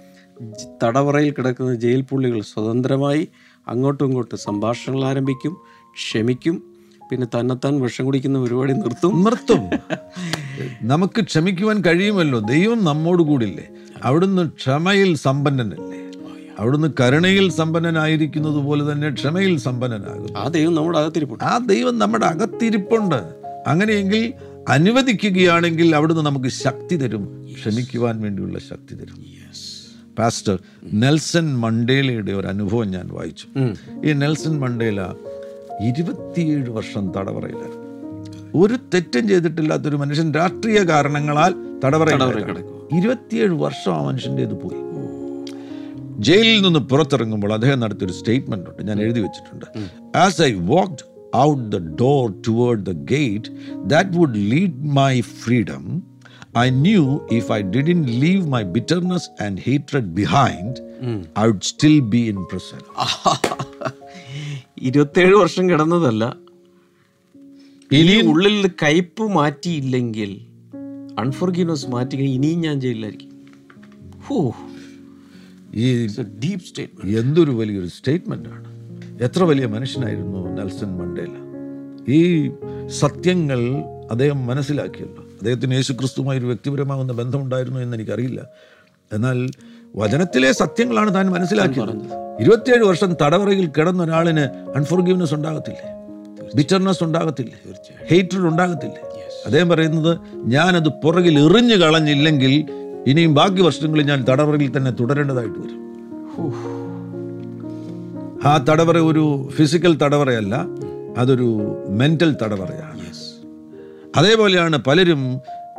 തടവറയിൽ 0.83 1.31
കിടക്കുന്ന 1.31 1.75
ജയിൽ 1.75 2.03
പുള്ളികൾ 2.03 2.41
സ്വതന്ത്രമായി 2.41 3.29
അങ്ങോട്ടും 3.69 4.05
ഇങ്ങോട്ടും 4.05 4.39
സംഭാഷണങ്ങൾ 4.39 5.05
ആരംഭിക്കും 5.05 5.57
ക്ഷമിക്കും 5.93 6.63
പിന്നെ 7.11 7.41
തന്നെത്താൻ 7.41 7.81
വിഷം 7.81 8.05
കുടിക്കുന്ന 8.05 8.43
പരിപാടി 8.43 8.73
നിർത്തും. 8.73 9.25
നിർത്തും. 9.25 9.61
നമുക്ക് 10.83 11.21
ക്ഷമിക്കുവാൻ 11.21 11.81
കഴിയുമല്ലോ? 11.81 12.39
ദൈവം 12.39 12.85
നമ്മോട് 12.85 13.23
കൂടില്ലേ? 13.23 13.69
അവിടുന്ന് 14.03 14.51
ക്ഷമയിൽ 14.51 15.17
സമ്പന്നനല്ലേ? 15.17 15.99
അവിടുന്ന് 16.59 16.89
കരുണയിൽ 17.01 17.51
സമ്പന്നനായിരിക്കുന്നത് 17.51 18.57
പോലെ 18.57 18.93
തന്നെ 18.93 19.11
ക്ഷമയിൽ 19.11 19.59
സമ്പന്നനാകും 19.59 20.39
ആ 20.39 20.49
ദൈവം 20.49 20.75
നമ്മുടെ 20.75 20.99
അകത്തിരിപ്പുണ്ട്. 20.99 21.45
ആ 21.45 21.59
ദൈവം 21.59 21.99
നമ്മുടെ 21.99 22.27
അകത്തിരിപ്പുണ്ട്. 22.27 23.35
അങ്ങനെയെങ്കിൽ 23.67 24.33
അനുവദിക്കുകയാണെങ്കിൽ 24.69 25.97
അവിടുന്ന് 25.97 26.23
നമുക്ക് 26.23 26.49
ശക്തി 26.49 26.97
തരും. 26.97 27.49
ക്ഷമിക്കുവാൻ 27.53 28.21
വേണ്ടിയുള്ള 28.21 28.59
ശക്തി 28.59 28.95
തരും. 28.95 29.39
പാസ്റ്റർ 30.19 30.59
നെൽസൺ 31.05 31.47
മണ്ടേലയുടെ 31.61 32.33
ഒരു 32.33 32.47
അനുഭവം 32.47 32.91
ഞാൻ 32.91 33.09
വായിച്ചു. 33.09 33.47
ഈ 34.07 34.13
നെൽസൺ 34.13 34.59
മണ്ടേല 34.61 35.01
ഇരുപത്തിയേഴ് 35.89 36.71
വർഷം 36.71 37.13
തടവറയിലായിരുന്നു 37.17 37.87
ഒരു 38.55 38.77
തെറ്റും 38.95 39.29
ചെയ്തിട്ടില്ലാത്തൊരു 39.29 39.97
മനുഷ്യൻ 39.97 40.35
രാഷ്ട്രീയ 40.35 40.83
കാരണങ്ങളാൽ 40.83 41.55
തടവറയിൽ 41.85 42.23
ഇരുപത്തിയേഴ് 42.99 43.55
വർഷം 43.65 43.93
ആ 43.95 44.03
മനുഷ്യന്റെ 44.03 44.43
ഇത് 44.43 44.55
പോയി. 44.63 44.81
ജയിലിൽ 46.19 46.63
നിന്ന് 46.63 46.81
പുറത്തിറങ്ങുമ്പോൾ 46.81 47.53
അദ്ദേഹം 47.53 47.81
നടത്തിയൊരു 47.81 48.13
സ്റ്റേറ്റ്മെന്റ് 48.13 48.71
ഉണ്ട് 48.71 48.83
ഞാൻ 48.89 49.01
എഴുതി 49.03 49.21
വെച്ചിട്ടുണ്ട്. 49.21 49.67
As 50.17 50.43
I 50.43 50.53
walked 50.73 51.05
out 51.37 51.65
the 51.77 51.79
door 52.03 52.25
toward 52.49 52.83
the 52.87 52.91
gate 52.91 53.51
that 53.93 54.11
would 54.19 54.41
lead 54.53 54.79
my 55.01 55.21
freedom 55.21 55.85
I 56.59 56.71
knew 56.71 57.29
if 57.33 57.53
I 57.53 57.63
didn't 57.63 58.07
leave 58.07 58.47
my 58.47 58.63
bitterness 58.63 59.43
and 59.43 59.61
heated 59.65 60.07
behind 60.07 60.75
I 61.39 61.47
would 61.47 61.61
still 61.61 62.01
be 62.01 62.17
in 62.17 62.45
prison 62.45 62.79
ഇരുപത്തേഴ് 64.83 65.35
വർഷം 65.35 65.71
കിടന്നതല്ല. 65.71 66.37
ഇനി 67.93 68.27
ഉള്ളിൽ 68.27 68.71
കയ്പ് 68.83 69.23
മാറ്റിയില്ലെങ്കിൽ 69.23 70.41
unforgiveness 71.19 71.87
മാറ്റി 71.87 72.17
ഇനിയും 72.17 72.61
ഞാൻ 72.61 72.81
ജയിലിലായിരിക്കും. 72.81 73.47
ഹോ. 74.27 74.55
ഈ 75.75 76.07
ഡീപ് 76.07 76.61
സ്റ്റേറ്റ്മെന്റ് 76.61 77.19
എന്തൊരു 77.19 77.51
വലിയൊരു 77.51 77.87
സ്റ്റേറ്റ്മെന്റ് 77.87 78.49
ആണ്. 78.49 78.69
എത്ര 79.23 79.43
വലിയ 79.43 79.67
മനുഷ്യനായിരുന്നു 79.67 80.49
നെൽസൺ 80.49 80.99
മണ്ടേല? 80.99 81.35
ഈ 82.13 82.51
സത്യങ്ങൾ 82.87 83.61
അദ്ദേഹം 84.11 84.47
മനസ്സിലാക്കിയല്ലോ. 84.47 85.28
അദ്ദേഹത്തിന് 85.39 85.75
യേശു 85.75 85.93
ക്രിസ്തുമായി 85.93 86.39
ഒരു 86.39 86.47
വ്യക്തിപരമാകുന്ന 86.47 87.13
ബന്ധമുണ്ടായിരുന്നു 87.13 87.81
എന്ന് 87.81 87.97
എനിക്കറിയില്ല 87.97 88.41
എന്നാൽ 89.13 89.49
വചനത്തിലെ 89.97 90.53
സത്യങ്ങളാണ് 90.53 91.15
താൻ 91.15 91.31
മനസ്സിലാക്കിയത്. 91.31 91.95
ഇരുപത്തിയേഴ് 92.41 92.85
വർഷം 92.85 93.15
തടവറയിൽ 93.23 93.67
കിടന്ന 93.67 94.03
ഒരാളിന് 94.03 94.45
അൺഫോർഗീവ്നെസ് 94.77 95.35
ഉണ്ടാകത്തില്ലേ? 95.35 95.87
ബിറ്റർനെസ് 96.55 97.05
ഉണ്ടാകത്തില്ലേ? 97.05 97.73
ഹെയ്റ്റഡ് 98.07 98.47
ഉണ്ടാകത്തില്ലേ? 98.47 99.03
അദ്ദേഹം 99.47 99.69
പറയുന്നത് 99.69 100.19
ഞാനത് 100.35 100.89
പുറകിൽ 100.89 101.39
എറിഞ്ഞു 101.39 101.75
കളഞ്ഞില്ലെങ്കിൽ 101.75 102.65
ഇനിയും 103.07 103.35
ബാക്കി 103.35 103.63
വർഷങ്ങളിൽ 103.63 104.07
ഞാൻ 104.07 104.25
തടവറയിൽ 104.29 104.77
തന്നെ 104.77 104.91
തുടരേണ്ടതായിട്ട് 104.91 105.59
വരും. 105.59 105.81
ആ 108.45 108.65
തടവറ 108.69 108.99
ഒരു 108.99 109.49
ഫിസിക്കൽ 109.57 109.97
തടവറയല്ല 109.97 110.67
അതൊരു 111.19 111.49
മെന്റൽ 111.89 112.37
തടവറയാണ്. 112.43 112.98
അതേപോലെയാണ് 114.19 114.77
പലരും 114.77 115.23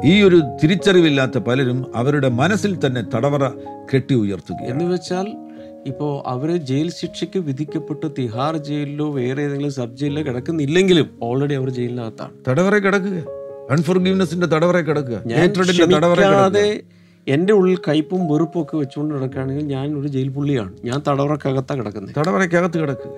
ഈ 0.05 0.21
ഒരു 0.21 0.41
തിരിച്ചറിവില്ലാത്ത 0.63 1.37
പലരും 1.37 1.79
അവരുടെ 1.95 2.29
മനസ്സിൽ 2.29 2.73
തന്നെ 2.85 3.01
തടവറ 3.15 3.45
കെട്ടി 3.93 4.15
ഉയർത്തുക 4.15 4.57
എന്ന് 4.63 4.85
വെച്ചാൽ 4.85 5.27
ഇപ്പോൾ 5.85 6.11
അവർ 6.27 6.49
ജയിൽ 6.69 6.89
ശിക്ഷയ്ക്ക് 6.91 7.39
വിധിക്കപ്പെട്ട് 7.39 8.05
തിഹാർ 8.17 8.57
ജയിലിലോ 8.57 9.07
വേറെ 9.11 9.41
ഏതെങ്കിലും 9.41 9.71
സബ് 9.71 9.97
ജയിലിലോ 9.97 10.23
കിടക്കുന്നില്ലെങ്കിലും 10.23 11.19
ഓൾറെഡി 11.23 11.53
അവർ 11.53 11.69
ജയിലിനകത്താണ്. 11.69 12.31
തടവറ 12.47 12.77
കിടക്കുക. 12.77 13.19
അൺഫോർഗീവ്നെസിന്റെ 13.71 14.47
തടവറ 14.47 14.77
കിടക്കുക. 14.79 15.17
എന്റെ 17.27 17.53
ഉള്ളിൽ 17.53 17.77
കയ്പും 17.87 18.21
വെറുപ്പും 18.27 18.61
ഒക്കെ 18.61 18.75
വെച്ചുകൊണ്ട് 18.77 19.15
കിടക്കുകയാണെങ്കിൽ 19.15 19.65
ഞാൻ 19.65 19.87
ഒരു 19.99 20.07
ജയിൽ 20.07 20.29
പുള്ളിയാണ് 20.29 20.73
ഞാൻ 20.85 21.01
തടവറക്കകത്താണ് 21.07 21.81
കിടക്കുന്നത്. 21.81 22.15
തടവറക്കകത്ത് 22.17 22.77
കിടക്കുക. 22.79 23.11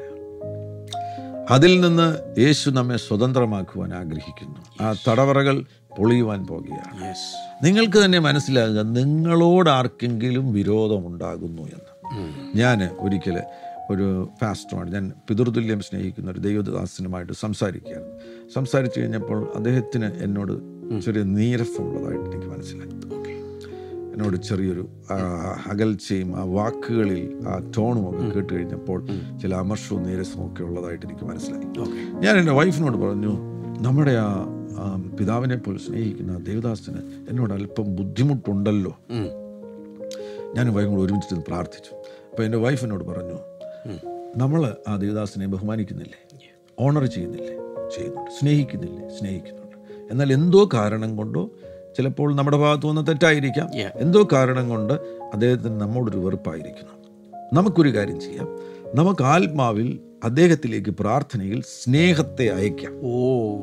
അതിൽ 1.51 1.81
നിന്ന് 1.81 2.39
യേശു 2.39 2.69
നമ്മെ 2.69 2.97
സ്വതന്ത്രമാക്കുവാൻ 2.97 3.93
ആഗ്രഹിക്കുന്നു. 3.93 4.83
ആ 4.83 4.95
തടവറകൾ 5.07 5.65
പൊളിയുവാൻ 5.97 6.47
പോകുകയാണ്. 6.47 7.15
നിങ്ങൾക്ക് 7.65 8.05
തന്നെ 8.05 8.19
മനസ്സിലാകുക 8.19 8.79
നിങ്ങളോട് 8.79 9.69
ആർക്കെങ്കിലും 9.69 10.53
വിരോധമുണ്ടാകുന്നു 10.53 11.61
എന്ന്. 11.61 12.57
ഞാൻ 12.57 12.89
ഒരിക്കൽ 12.99 13.41
ഒരു 13.89 14.29
ഫാസ്റ്റുമാണ് 14.41 14.93
ഞാൻ 14.93 15.11
പിതൃതുല്യം 15.29 15.79
സ്നേഹിക്കുന്ന 15.79 16.31
ഒരു 16.31 16.39
ദൈവദാസനുമായിട്ട് 16.39 17.33
സംസാരിക്കുകയാണ്. 17.33 18.05
സംസാരിച്ചു 18.55 18.99
കഴിഞ്ഞപ്പോൾ 18.99 19.51
അദ്ദേഹത്തിന് 19.55 20.05
എന്നോട് 20.05 20.53
ചെറിയ 21.01 21.23
നീരസമുള്ളതായിട്ട് 21.23 22.25
എനിക്ക് 22.25 22.47
മനസ്സിലായി. 22.47 23.20
എന്നോട് 24.13 24.37
ചെറിയൊരു 24.47 24.83
അകൽച്ചയും 25.71 26.29
ആ 26.39 26.43
വാക്കുകളിൽ 26.57 27.21
ആ 27.49 27.53
ടോണും 27.77 28.03
ഒക്കെ 28.09 28.25
കേട്ട് 28.35 28.51
കഴിഞ്ഞപ്പോൾ 28.53 28.99
ചില 29.41 29.51
അമർഷവും 29.55 30.01
നീരസവും 30.03 30.43
ഒക്കെ 30.47 30.63
ഉള്ളതായിട്ട് 30.63 31.05
എനിക്ക് 31.05 31.25
മനസ്സിലായി. 31.25 31.67
ഞാൻ 32.25 32.33
എന്റെ 32.41 32.51
വൈഫിനോട് 32.51 32.97
പറഞ്ഞു 33.03 33.33
നമ്മുടെ 33.87 34.11
ആ 34.11 34.27
പിതാവിനെ 35.19 35.55
പോലെ 35.55 35.79
സ്നേഹിക്കുന്ന 35.79 36.33
ദേവദാസിന് 36.49 37.01
എന്നോട് 37.29 37.53
അല്പം 37.53 37.87
ബുദ്ധിമുട്ടുണ്ടല്ലോ. 37.95 38.93
ഞാൻ 40.55 40.65
വൈഫും 40.73 40.91
കൂടെ 40.91 41.03
ഒരുമിച്ചിട്ട് 41.05 41.43
പ്രാർത്ഥിച്ചു. 41.47 41.93
അപ്പോൾ 42.31 42.43
എന്റെ 42.43 42.57
വൈഫിനോട് 42.57 43.03
പറഞ്ഞു 43.03 43.37
നമ്മൾ 44.41 44.61
ആ 44.87 44.95
ദേവദാസനെ 44.97 45.47
ബഹുമാനിക്കുന്നില്ലേ? 45.47 46.19
ഓണർ 46.79 47.05
ചെയ്യുന്നില്ലേ? 47.05 47.55
ചെയ്യുന്നുണ്ട്. 47.95 48.31
സ്നേഹിക്കുന്നില്ലേ? 48.39 49.03
സ്നേഹിക്കുന്നുണ്ട്. 49.17 49.77
എന്നാൽ 50.11 50.29
എന്തോ 50.33 50.69
കാരണം 50.73 51.11
കൊണ്ടോ 51.15 51.43
ചിലപ്പോൾ 51.97 52.35
നമ്മുടെ 52.35 52.57
ഭാഗത്ത് 52.57 52.85
വന്ന 52.85 53.07
തെറ്റായിരിക്കാം. 53.07 53.69
എന്തോ 53.95 54.27
കാരണം 54.33 54.69
കൊണ്ട് 54.69 54.93
അദ്ദേഹത്തിന് 55.33 55.81
നമ്മോടൊരു 55.81 56.17
വെറുപ്പായിരിക്കുന്നു. 56.17 56.91
നമുക്കൊരു 57.53 57.95
കാര്യം 57.95 58.19
ചെയ്യാം. 58.19 58.47
നമുക്ക് 58.95 59.23
ആത്മാവിൽ 59.23 59.99
അദ്ദേഹത്തിലേക്ക് 60.23 60.89
പ്രാർത്ഥനയിൽ 60.89 61.61
സ്നേഹത്തെ 61.61 62.47
അയക്കാം. 62.47 62.99
ഓ. 63.03 63.57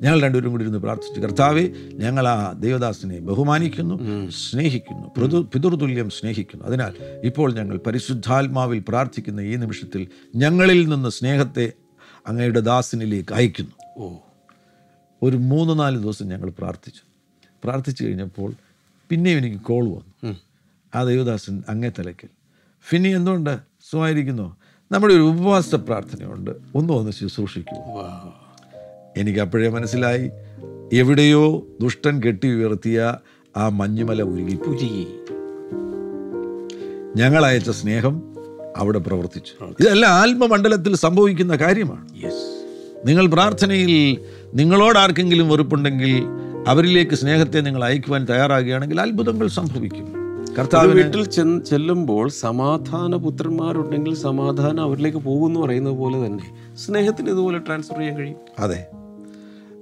ഞങ്ങൾ 0.00 0.22
രണ്ടുപേരും 0.22 0.50
കൂടി 0.50 0.62
ഇരുന്ന് 0.62 0.78
പ്രാർത്ഥിച്ചു. 0.78 1.20
കർത്താവെ 1.20 1.68
ഞങ്ങൾ 1.92 2.28
ആ 2.28 2.52
ദേവദാസിനെ 2.52 3.18
ബഹുമാനിക്കുന്നു 3.18 4.30
സ്നേഹിക്കുന്നു 4.30 5.20
പിതൃ- 5.20 5.44
പിതൃതുല്യം 5.44 6.10
സ്നേഹിക്കുന്നു. 6.10 6.64
അതിനാൽ 6.64 6.92
ഇപ്പോൾ 7.24 7.52
ഞങ്ങൾ 7.52 7.80
പരിശുദ്ധാത്മാവിൽ 7.86 8.84
പ്രാർത്ഥിക്കുന്ന 8.88 9.40
ഈ 9.40 9.56
നിമിഷത്തിൽ 9.56 10.06
ഞങ്ങളിൽ 10.36 10.88
നിന്ന് 10.88 11.08
സ്നേഹത്തെ 11.08 11.72
അങ്ങയുടെ 12.26 12.60
ദാസിനിലേക്ക് 12.60 13.34
അയക്കുന്നു. 13.34 14.04
ഓ. 14.04 14.16
ഒരു 15.22 15.36
മൂന്ന് 15.36 15.78
നാല് 15.78 15.98
ദിവസം 15.98 16.28
ഞങ്ങൾ 16.28 16.50
പ്രാർത്ഥിച്ചു. 16.50 17.02
പ്രാർത്ഥിച്ചു 17.64 18.04
കഴിഞ്ഞപ്പോൾ 18.04 18.52
പിന്നെയും 19.08 19.38
എനിക്ക് 19.38 19.56
കോൾ 19.56 19.84
വന്നു. 19.84 20.36
ആ 20.94 21.04
ദേവദാസൻ 21.04 21.62
അങ്ങേ 21.68 21.90
തലയ്ക്കൽ. 21.98 22.28
ഫിനി 22.88 23.08
എന്തുകൊണ്ട് 23.08 23.58
സുഖമായിരിക്കുന്നു? 23.90 24.56
നമ്മുടെ 24.92 25.14
ഒരു 25.14 25.22
ഉപവാസ 25.22 25.74
പ്രാർത്ഥനയുണ്ട്. 25.74 26.50
ഒന്ന് 26.74 26.92
ഒന്ന് 26.92 27.12
ശുശ്രൂഷിക്കൂ. 27.12 27.76
എനിക്ക് 29.16 29.40
അപ്പോഴേ 29.40 29.68
മനസ്സിലായി. 29.68 30.30
എവിടെയോ 30.92 31.66
ദുഷ്ടൻ 31.80 32.22
കെട്ടി 32.22 32.48
ഉയർത്തിയ 32.48 33.16
ആ 33.56 33.68
മഞ്ഞുമല 33.68 34.22
ഉരുകി 34.22 34.56
പുരുകി 34.56 35.06
ഞങ്ങൾ 37.16 37.46
അയച്ച 37.46 37.70
സ്നേഹം 37.70 38.34
അവിടെ 38.76 38.98
പ്രവർത്തിച്ചു. 38.98 39.64
ഇതെല്ലാം 39.80 40.12
ആത്മമണ്ഡലത്തിൽ 40.12 40.96
സംഭവിക്കുന്ന 40.96 41.56
കാര്യമാണ്. 41.56 42.08
നിങ്ങൾ 43.06 43.26
പ്രാർത്ഥനയിൽ 43.26 44.18
നിങ്ങളോട് 44.54 44.98
ആർക്കെങ്കിലും 44.98 45.48
വെറുപ്പുണ്ടെങ്കിൽ 45.48 46.24
അവരിലേക്ക് 46.66 47.14
സ്നേഹത്തെ 47.14 47.60
നിങ്ങൾ 47.60 47.84
അയക്കുവാൻ 47.84 48.24
തയ്യാറാകുകയാണെങ്കിൽ 48.24 49.00
അത്ഭുതങ്ങൾ 49.00 49.46
സംഭവിക്കും. 49.46 50.12
കർത്താവ് 50.58 50.86
വീട്ടിൽ 50.86 51.24
ചെല്ലുമ്പോൾ 51.60 52.28
സമാധാന 52.28 53.16
പുത്രന്മാരുണ്ടെങ്കിൽ 53.16 54.14
സമാധാനം 54.14 54.80
അവരിലേക്ക് 54.80 55.18
പോകുമെന്ന് 55.18 55.60
പറയുന്നത് 55.60 55.92
പോലെ 55.92 56.26
തന്നെ 56.26 56.76
സ്നേഹത്തിന് 56.76 57.28
ഇതുപോലെ 57.28 57.58
ട്രാൻസ്ഫർ 57.58 57.98
ചെയ്യാൻ 57.98 58.16
കഴിയും. 58.16 58.36
അതെ. 58.58 58.86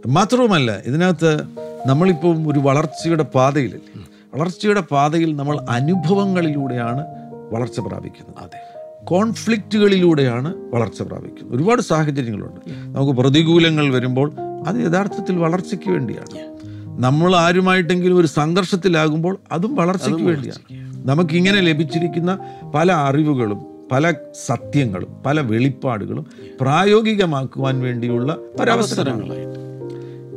മാത്രവുമല്ല 0.06 0.78
ഇതിനകത്ത് 0.86 1.42
നമ്മളിപ്പം 1.86 2.48
ഒരു 2.48 2.58
വളർച്ചയുടെ 2.58 3.22
പാതയിലല്ലേ 3.22 4.04
വളർച്ചയുടെ 4.34 4.80
പാതയിൽ 4.80 5.36
നമ്മൾ 5.36 5.60
അനുഭവങ്ങളിലൂടെയാണ് 5.70 7.06
വളർച്ച 7.50 7.80
പ്രാപിക്കുന്നത്. 7.80 8.34
അതെ. 8.38 8.60
കോൺഫ്ലിക്റ്റുകളിലൂടെയാണ് 9.04 10.54
വളർച്ച 10.74 11.02
പ്രാപിക്കുന്നത്. 11.02 11.56
ഒരുപാട് 11.56 11.82
സാഹചര്യങ്ങളുണ്ട്. 11.82 12.60
നമുക്ക് 12.70 13.12
പ്രതികൂലങ്ങൾ 13.12 13.94
വരുമ്പോൾ 13.94 14.32
അത് 14.66 14.76
യഥാർത്ഥത്തിൽ 14.76 15.36
വളർച്ചയ്ക്ക് 15.36 15.90
വേണ്ടിയാണ്. 15.90 16.60
നമ്മൾ 17.02 17.36
ആരുമായിട്ടെങ്കിലും 17.36 18.16
ഒരു 18.16 18.26
സംഘർഷത്തിലാകുമ്പോൾ 18.26 19.38
അതും 19.52 19.74
വളർച്ചയ്ക്ക് 19.74 20.22
വേണ്ടിയാണ്. 20.22 20.90
നമുക്കിങ്ങനെ 21.08 21.60
ലഭിച്ചിരിക്കുന്ന 21.60 22.38
പല 22.74 22.92
അറിവുകളും 22.92 23.60
പല 23.92 24.12
സത്യങ്ങളും 24.46 25.08
പല 25.26 25.40
വെളിപ്പാടുകളും 25.40 26.26
പ്രായോഗികമാക്കുവാൻ 26.60 27.80
വേണ്ടിയുള്ള 27.80 28.38
ഒരവസരങ്ങളായിട്ട് 28.60 29.60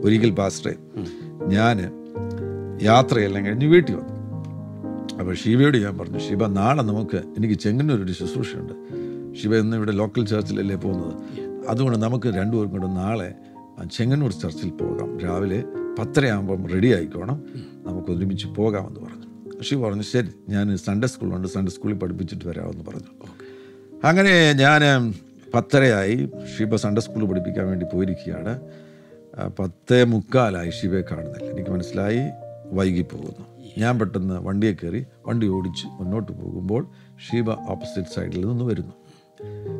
ഒരിക്കൽ 0.05 0.31
പാസ്റ്ററെ 0.31 0.75
ഞാൻ 1.45 1.91
യാത്രയെല്ലാം 2.81 3.45
കഴിഞ്ഞ് 3.45 3.65
വീട്ടിൽ 3.65 3.95
വന്നു. 3.95 4.13
അപ്പോൾ 5.19 5.35
ശിവയോട് 5.35 5.77
ഞാൻ 5.77 5.97
പറഞ്ഞു 5.97 6.19
ശിവ 6.19 6.47
നാളെ 6.47 6.83
നമുക്ക് 6.83 7.15
എനിക്ക് 7.15 7.55
ചെങ്ങന്നൂർ 7.55 8.03
ഒരു 8.03 8.11
ശുശ്രൂഷയുണ്ട്. 8.11 8.73
ശിവ 9.41 9.57
ഇന്ന് 9.57 9.77
ഇവിടെ 9.77 9.91
ലോക്കൽ 9.91 10.25
ചർച്ചിലല്ലേ 10.25 10.75
പോകുന്നത്? 10.75 11.13
അതുകൊണ്ട് 11.69 11.99
നമുക്ക് 11.99 12.27
രണ്ടുപേർക്കും 12.27 12.79
കൂടെ 12.79 12.93
നാളെ 12.93 13.33
ചെങ്ങന്നൂർ 13.91 14.31
ചർച്ചിൽ 14.31 14.69
പോകാം. 14.69 15.19
രാവിലെ 15.19 15.63
പത്തരയാകുമ്പം 15.99 16.67
റെഡി 16.67 16.87
ആയിക്കോണം. 16.87 17.43
നമുക്ക് 17.87 18.11
ഒരുമിച്ച് 18.11 18.47
പോകാമെന്ന് 18.47 18.99
പറഞ്ഞു. 18.99 19.61
ഷീ 19.61 19.75
പറഞ്ഞു 19.75 20.01
ശരി 20.01 20.27
ഞാൻ 20.49 20.77
സൺഡേ 20.77 21.07
സ്കൂളുണ്ട് 21.07 21.47
സൺഡേ 21.47 21.71
സ്കൂളിൽ 21.71 21.95
പഠിപ്പിച്ചിട്ട് 21.95 22.45
വരാമെന്ന് 22.45 22.85
പറഞ്ഞു. 22.85 23.25
അങ്ങനെ 24.03 24.53
ഞാൻ 24.53 25.13
പത്തരയായി. 25.53 26.29
ഷീബ 26.57 26.75
സൺഡേ 26.75 27.01
സ്കൂളിൽ 27.01 27.25
പഠിപ്പിക്കാൻ 27.25 27.67
വേണ്ടി 27.67 27.85
പോയിരിക്കുകയാണ്. 27.93 28.59
പത്തേ 29.59 30.03
മുക്കാലായി 30.03 30.69
ഷീബയെ 30.69 31.01
കാണുന്നില്ല. 31.01 31.45
എനിക്ക് 31.45 31.69
മനസ്സിലായി 31.69 32.19
വൈകി 32.71 33.01
പോകുന്നു. 33.01 33.45
ഞാൻ 33.77 33.99
പെട്ടെന്ന് 33.99 34.41
വണ്ടിയെ 34.41 34.73
കയറി 34.73 35.05
വണ്ടി 35.27 35.47
ഓടിച്ച് 35.47 35.85
മുന്നോട്ട് 35.87 36.31
പോകുമ്പോൾ 36.31 36.87
ഷീബ 37.27 37.49
ഓപ്പോസിറ്റ് 37.49 38.09
സൈഡിൽ 38.15 38.45
നിന്ന് 38.45 38.63
വരുന്നു. 38.63 38.93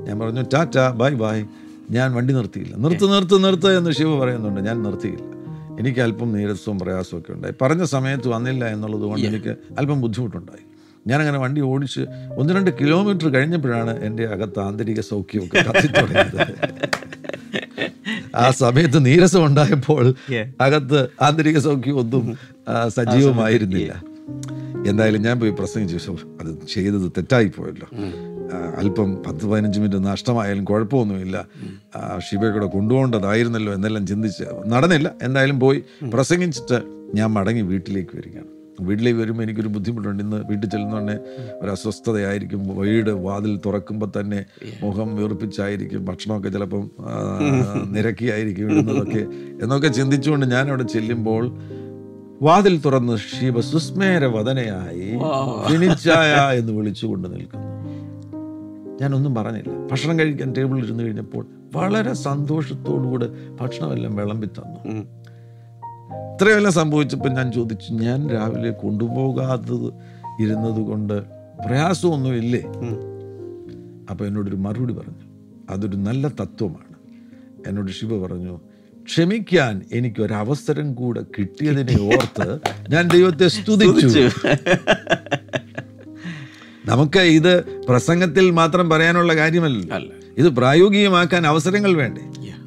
ഞാൻ 0.05 0.19
പറഞ്ഞു 0.19 0.41
ടാറ്റ 0.53 0.77
ബൈ 0.95 1.09
ബൈ. 1.09 1.43
ഞാൻ 1.91 2.13
വണ്ടി 2.13 2.33
നിർത്തിയില്ല. 2.33 2.75
നിർത്ത് 2.75 3.13
നിർത്ത് 3.13 3.43
നിർത്ത് 3.43 3.77
എന്ന് 3.77 3.91
ശിവ 3.91 4.19
പറയുന്നുണ്ട്. 4.19 4.61
ഞാൻ 4.61 4.83
നിർത്തിയില്ല. 4.83 5.33
എനിക്ക് 5.79 5.99
അല്പം 5.99 6.33
നീരസവും 6.33 6.79
പ്രയാസവും 6.79 7.19
ഒക്കെ 7.19 7.33
ഉണ്ടായി. 7.33 7.53
പറഞ്ഞ 7.61 7.83
സമയത്ത് 7.83 8.27
വന്നില്ല 8.27 8.65
എന്നുള്ളത് 8.65 9.01
കൊണ്ട് 9.01 9.27
എനിക്ക് 9.27 9.49
അല്പം 9.49 10.01
ബുദ്ധിമുട്ടുണ്ടായി. 10.01 10.73
ഞാനങ്ങനെ 11.07 11.37
വണ്ടി 11.37 11.61
ഓടിച്ച് 11.61 12.01
ഒന്ന് 12.37 12.53
രണ്ട് 12.53 12.71
കിലോമീറ്റർ 12.71 13.33
കഴിഞ്ഞപ്പോഴാണ് 13.33 14.03
എന്റെ 14.03 14.25
അകത്ത് 14.25 14.59
ആന്തരിക 14.59 14.99
സൗഖ്യമൊക്കെ 14.99 15.57
കത്തിത്തുടങ്ങിയത് 15.57 16.53
ആ 18.35 18.51
സമയത്ത് 18.51 19.05
നീരസം 19.05 19.45
ഉണ്ടായപ്പോൾ 19.45 20.13
അകത്ത് 20.61 21.07
ആന്തരിക 21.21 21.57
സൗഖ്യം 21.57 21.99
ഒന്നും 21.99 22.37
സജീവമായിരുന്നില്ല. 22.87 24.03
എന്തായാലും 24.87 25.21
ഞാൻ 25.21 25.39
പോയി 25.39 25.51
പ്രസംഗിച്ചു. 25.51 25.97
"ശോ, 25.97 26.13
അത് 26.13 26.67
ചെയ്തത് 26.73 27.11
തെറ്റായി 27.11 27.47
പോയല്ലോ. 27.47 27.87
അല്പം 28.77 29.23
പത്ത് 29.27 29.45
പതിനഞ്ച് 29.45 29.79
മിനിറ്റ് 29.79 30.05
നഷ്ടമായാലും 30.05 30.65
കുഴപ്പമൊന്നുമില്ല. 30.65 31.45
ഷിബയെ 32.19 32.51
കൂടെ 32.51 32.65
കൊണ്ടുപോകേണ്ടതായിരുന്നല്ലോ 32.65 33.73
എന്നെല്ലാം 33.73 34.07
ചിന്തിച്ച് 34.07 34.43
നടന്നില്ല. 34.65 35.11
എന്തായാലും 35.23 35.59
പോയി 35.59 35.83
പ്രസംഗിച്ചിട്ട് 36.13 36.81
ഞാൻ 37.13 37.29
മടങ്ങി 37.33 37.61
വീട്ടിലേക്ക് 37.61 38.17
വരികയാണ്. 38.17 38.51
വീട്ടിലേക്ക് 38.81 39.19
വരുമ്പോൾ 39.19 39.43
എനിക്കൊരു 39.43 39.67
ബുദ്ധിമുട്ടുണ്ട്. 39.67 40.23
ഇന്ന് 40.23 40.37
വീട്ടിൽ 40.49 40.69
ചെല്ലുന്നതന്നെ 40.69 41.17
ഒരു 41.61 41.71
അസ്വസ്ഥതയായിരിക്കും 41.71 42.77
വീട് 42.77 43.09
വാതിൽ 43.09 43.59
തുറക്കുമ്പോൾ 43.65 44.19
തന്നെ 44.19 44.45
മുഖം 44.83 45.15
വീർപ്പിച്ചായിരിക്കും. 45.15 46.05
ഭക്ഷണമൊക്കെ 46.05 46.49
ചിലപ്പം 46.49 46.91
നിരക്കിയായിരിക്കും 47.91 48.71
ഇടുന്നതൊക്കെ 48.71 49.23
എന്നൊക്കെ 49.63 49.87
ചിന്തിച്ചുകൊണ്ട് 49.87 50.45
ഞാൻ 50.45 50.67
അവിടെ 50.67 50.83
ചെല്ലുമ്പോൾ 50.83 51.57
വാതിൽ 52.41 52.81
തുറന്ന് 52.81 53.17
ശിവ 53.17 53.61
സുസ്മേര 53.61 54.27
ഫിനിച്ചായ 55.69 56.57
എന്ന് 56.57 56.73
വിളിച്ചുകൊണ്ട് 56.73 57.27
നിൽക്കുന്നു. 57.33 57.72
ഞാനൊന്നും 59.01 59.35
പറഞ്ഞില്ല. 59.35 59.87
ഭക്ഷണം 59.91 60.19
കഴിക്കാൻ 60.19 60.53
ടേബിളിൽ 60.53 60.83
ഇരുന്ന് 60.83 61.03
കഴിഞ്ഞപ്പോൾ 61.03 61.47
വളരെ 61.73 62.13
സന്തോഷത്തോടുകൂടെ 62.13 63.27
ഭക്ഷണമെല്ലാം 63.61 64.15
വിളമ്പി 64.15 64.45
തന്നു. 64.45 64.99
ഇത്രയെല്ലാം 66.33 66.73
സംഭവിച്ചപ്പോൾ 66.73 67.29
ഞാൻ 67.29 67.51
ചോദിച്ചു 67.51 67.93
ഞാൻ 67.93 68.29
രാവിലെ 68.29 68.71
കൊണ്ടുപോകാത്തത് 68.71 69.87
ഇരുന്നത് 70.41 70.81
കൊണ്ട് 70.81 71.23
പ്രയാസമൊന്നുമില്ലേ. 71.65 72.61
അപ്പോൾ 74.09 74.25
എന്നോടൊരു 74.27 74.55
മറുപടി 74.55 74.93
പറഞ്ഞു. 74.93 75.25
അതൊരു 75.69 75.95
നല്ല 75.95 76.27
തത്വമാണ്. 76.27 76.93
എന്നോട് 77.67 77.91
ശിവ 77.91 78.27
പറഞ്ഞു 78.27 78.59
ക്ഷമിക്കാൻ 79.03 79.81
എനിക്ക് 79.91 79.95
എനിക്കൊരവസരം 79.95 80.93
കൂടെ 80.93 81.21
കിട്ടിയതിനെ 81.21 82.01
ഓർത്ത് 82.01 82.59
ഞാൻ 82.89 83.07
ദൈവത്തെ 83.07 83.47
സ്തുതിച്ചു. 83.47 84.29
നമുക്ക് 86.85 87.19
ഇത് 87.19 87.63
പ്രസംഗത്തിൽ 87.89 88.51
മാത്രം 88.51 88.89
പറയാനുള്ള 88.89 89.35
കാര്യമല്ല. 89.35 89.99
ഇത് 90.37 90.47
പ്രായോഗികമാക്കാൻ 90.47 91.47
അവസരങ്ങൾ 91.47 91.93
വേണ്ടേ? 91.93 92.23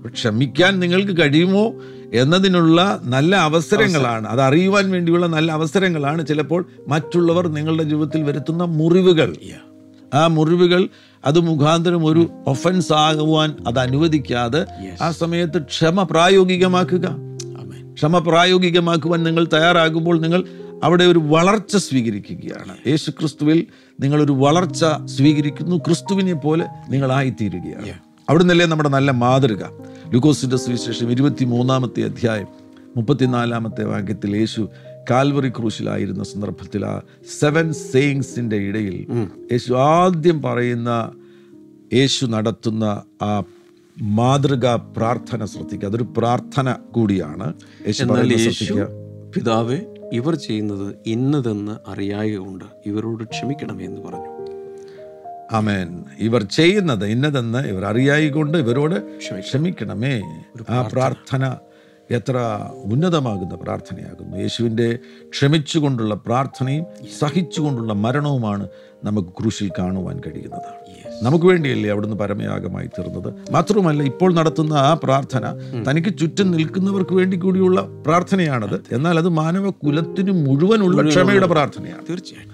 ക്ഷമിക്കാൻ 0.08 0.80
നിങ്ങൾക്ക് 0.80 1.20
കഴിയുമോ 1.20 1.74
എന്നതിനുള്ള 2.12 3.00
നല്ല 3.04 3.36
അവസരങ്ങളാണ്. 3.36 4.26
അത് 4.28 4.40
അറിയുവാൻ 4.40 4.90
വേണ്ടിയുള്ള 4.90 5.26
നല്ല 5.26 5.52
അവസരങ്ങളാണ് 5.52 6.26
ചിലപ്പോൾ 6.26 6.66
മറ്റുള്ളവർ 6.88 7.48
നിങ്ങളുടെ 7.48 7.82
ജീവിതത്തിൽ 7.82 8.22
വരുത്തുന്ന 8.22 8.64
മുറിവുകൾ. 8.64 9.36
ആ 10.14 10.26
മുറിവുകൾ 10.26 10.88
അത് 11.24 11.40
മുഖാന്തരം 11.40 12.06
ഒരു 12.06 12.30
ഒഫൻസ് 12.46 12.92
ആകുവാൻ 12.92 13.56
അത് 13.66 13.78
അനുവദിക്കാതെ 13.78 14.66
ആ 15.02 15.10
സമയത്ത് 15.10 15.62
ക്ഷമ 15.62 16.02
പ്രായോഗികമാക്കുക. 16.02 17.16
ക്ഷമ 17.94 18.18
പ്രായോഗികമാക്കുവാൻ 18.18 19.22
നിങ്ങൾ 19.22 19.44
തയ്യാറാകുമ്പോൾ 19.52 20.20
നിങ്ങൾ 20.20 20.44
അവിടെ 20.84 21.04
ഒരു 21.04 21.18
വളർച്ച 21.18 21.76
സ്വീകരിക്കുകയാണ്. 21.76 22.76
യേശു 22.86 23.10
ക്രിസ്തുവിൽ 23.10 23.66
നിങ്ങളൊരു 24.00 24.32
വളർച്ച 24.32 24.84
സ്വീകരിക്കുന്നു 25.04 25.76
ക്രിസ്തുവിനെ 25.76 26.34
പോലെ 26.34 26.66
നിങ്ങളായിത്തീരുകയാണ്. 26.88 27.94
അവിടുന്നല്ലേ 28.30 28.66
നമ്മുടെ 28.66 28.88
നല്ല 28.88 29.10
മാതൃക. 29.10 29.62
ലുക്കോസിന്റെ 30.14 30.56
സുവിശേഷം 30.56 31.10
ഇരുപത്തി 31.10 31.44
മൂന്നാമത്തെ 31.44 32.02
അധ്യായം 32.02 32.46
മുപ്പത്തിനാലാമത്തെ 32.96 33.84
വാക്യത്തിൽ 33.84 34.36
യേശു 34.36 34.68
കാൽവറി 35.10 35.48
ക്രൂശിലായിരുന്ന 35.48 36.24
സന്ദർഭത്തിൽ 36.24 36.86
ആ 36.86 37.00
സെവൻ 37.40 37.72
സെയിങ്സിന്റെ 37.72 38.56
ഇടയിൽ 38.56 39.06
യേശു 39.52 39.72
ആദ്യം 39.72 40.42
പറയുന്ന 40.42 41.12
യേശു 41.94 42.26
നടത്തുന്ന 42.26 43.02
ആ 43.22 43.42
മാതൃകാ 44.02 44.76
പ്രാർത്ഥന 44.76 45.44
ശ്രദ്ധിക്കുക. 45.44 45.88
അതൊരു 45.88 46.06
പ്രാർത്ഥന 46.16 46.72
കൂടിയാണ്. 46.72 47.54
യേശു 47.86 48.04
പിതാവേ 49.36 49.78
ഇവർ 50.12 50.34
ചെയ്യുന്നത് 50.34 50.96
ഇന്നതെന്ന് 51.06 51.90
അറിയായകൊണ്ട് 51.90 52.64
ഇവരോട് 52.86 53.24
ക്ഷമിക്കണമേ 53.24 53.84
എന്ന് 53.84 54.00
പറഞ്ഞു. 54.00 54.46
ആമേൻ. 55.52 56.04
ഇവർ 56.18 56.42
ചെയ്യുന്നത് 56.42 57.06
ഇന്നതെന്ന് 57.06 57.58
ഇവർ 57.58 57.84
അറിയായിക്കൊണ്ട് 57.84 58.58
ഇവരോട് 58.58 59.18
ക്ഷമിക്കണമേ. 59.38 60.22
ആ 60.70 60.88
പ്രാർത്ഥന. 60.92 61.56
എത്ര 62.10 62.58
ഉന്നതമാകുന്ന 62.84 63.54
പ്രാർത്ഥനയാകുന്നു. 63.54 64.36
യേശുവിന്റെ 64.36 64.98
ക്ഷമിച്ചുകൊണ്ടുള്ള 65.30 66.14
പ്രാർത്ഥനയും 66.14 66.84
സഹിച്ചുകൊണ്ടുള്ള 67.18 67.92
മരണവുമാണ് 67.92 68.68
നമുക്ക് 69.04 69.28
ക്രൂശിൽ 69.28 69.70
കാണുവാൻ 69.78 70.20
കഴിയുന്നത്. 70.26 71.05
നമുക്ക് 71.22 71.44
വേണ്ടിയല്ലേ 71.44 71.90
അവിടുന്ന് 71.90 72.16
പരമയാഗമായി 72.16 72.86
തീർന്നത്? 72.86 73.52
മാത്രവുമല്ല 73.52 74.02
ഇപ്പോൾ 74.02 74.34
നടത്തുന്ന 74.34 74.74
ആ 74.74 74.92
പ്രാർത്ഥന 75.02 75.44
തനിക്ക് 75.88 76.18
ചുറ്റും 76.18 76.50
നിൽക്കുന്നവർക്ക് 76.50 77.14
വേണ്ടി 77.14 77.36
കൂടിയുള്ള 77.36 77.80
പ്രാർത്ഥനയാണത്. 78.06 78.80
എന്നാൽ 78.92 79.18
അത് 79.18 79.28
മാനവ 79.28 79.70
കുലത്തിന് 79.70 80.30
മുഴുവനുള്ള 80.46 81.08
ക്ഷമയുടെ 81.08 81.46
പ്രാർത്ഥനയാണ്. 81.46 82.02
തീർച്ചയായും. 82.10 82.52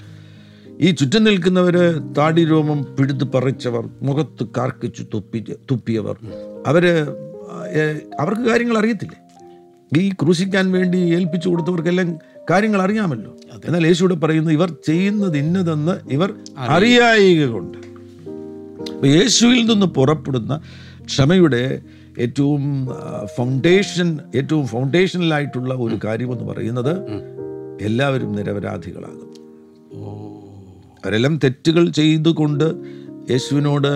ഈ 0.80 0.90
ചുറ്റും 0.90 1.24
നിൽക്കുന്നവര് 1.24 2.00
താടി 2.18 2.44
രോമം 2.44 2.96
പിഴുത് 2.98 3.24
പറിച്ചവർ 3.24 3.88
മുഖത്ത് 4.02 4.44
കാർക്കിച്ചു 4.56 5.02
തുപ്പി 5.14 5.44
തുപ്പിയവർ 5.70 6.16
അവർ 6.66 6.84
അവർക്ക് 8.20 8.42
കാര്യങ്ങൾ 8.42 8.78
അറിയത്തില്ലേ? 8.78 9.18
ഈ 9.98 10.10
ക്രൂശിക്കാൻ 10.10 10.72
വേണ്ടി 10.72 10.98
ഏൽപ്പിച്ചു 10.98 11.48
കൊടുത്തവർക്കെല്ലാം 11.48 12.18
കാര്യങ്ങൾ 12.50 12.82
അറിയാമല്ലോ. 12.82 13.36
എന്നാൽ 13.64 13.86
യേശുവിടെ 13.86 14.14
പറയുന്നു 14.14 14.50
ഇവർ 14.50 14.70
ചെയ്യുന്നത് 14.86 15.38
ഇന്നതെന്ന് 15.38 16.12
ഇവർ 16.12 16.34
അറിയായിക 16.58 17.46
കൊണ്ട് 17.46 17.91
യേശുവിൽ 19.06 19.66
നിന്ന് 19.66 19.86
പുറപ്പെടുന്ന 19.86 20.60
ക്ഷമയുടെ 21.04 21.82
ഏറ്റവും 22.18 22.62
ഫൗണ്ടേഷൻ 23.36 24.18
ഏറ്റവും 24.34 24.66
ഫൗണ്ടേഷനിലായിട്ടുള്ള 24.66 25.74
ഒരു 25.74 25.98
കാര്യമെന്ന് 26.04 26.44
പറയുന്നത് 26.44 26.92
എല്ലാവരും 27.80 28.32
നിരപരാധികളാകും. 28.32 29.28
അവരെല്ലാം 31.04 31.40
തെറ്റുകൾ 31.44 31.90
ചെയ്തുകൊണ്ട് 31.90 32.66
യേശുവിനോട് 33.30 33.92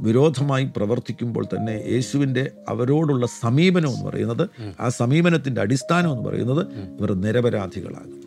വിരോധമായി 0.00 0.64
പ്രവർത്തിക്കുമ്പോൾ 0.76 1.44
തന്നെ 1.44 1.82
യേശുവിന്റെ 1.88 2.50
അവരോടുള്ള 2.68 3.26
സമീപനം 3.42 3.88
എന്ന് 3.88 4.04
പറയുന്നത് 4.04 4.44
ആ 4.80 4.88
സമീപനത്തിന്റെ 4.88 5.60
അടിസ്ഥാനം 5.60 6.12
എന്ന് 6.12 6.28
പറയുന്നത് 6.28 6.62
ഇവർ 7.00 7.12
നിരപരാധികളാകുന്നു 7.12 8.25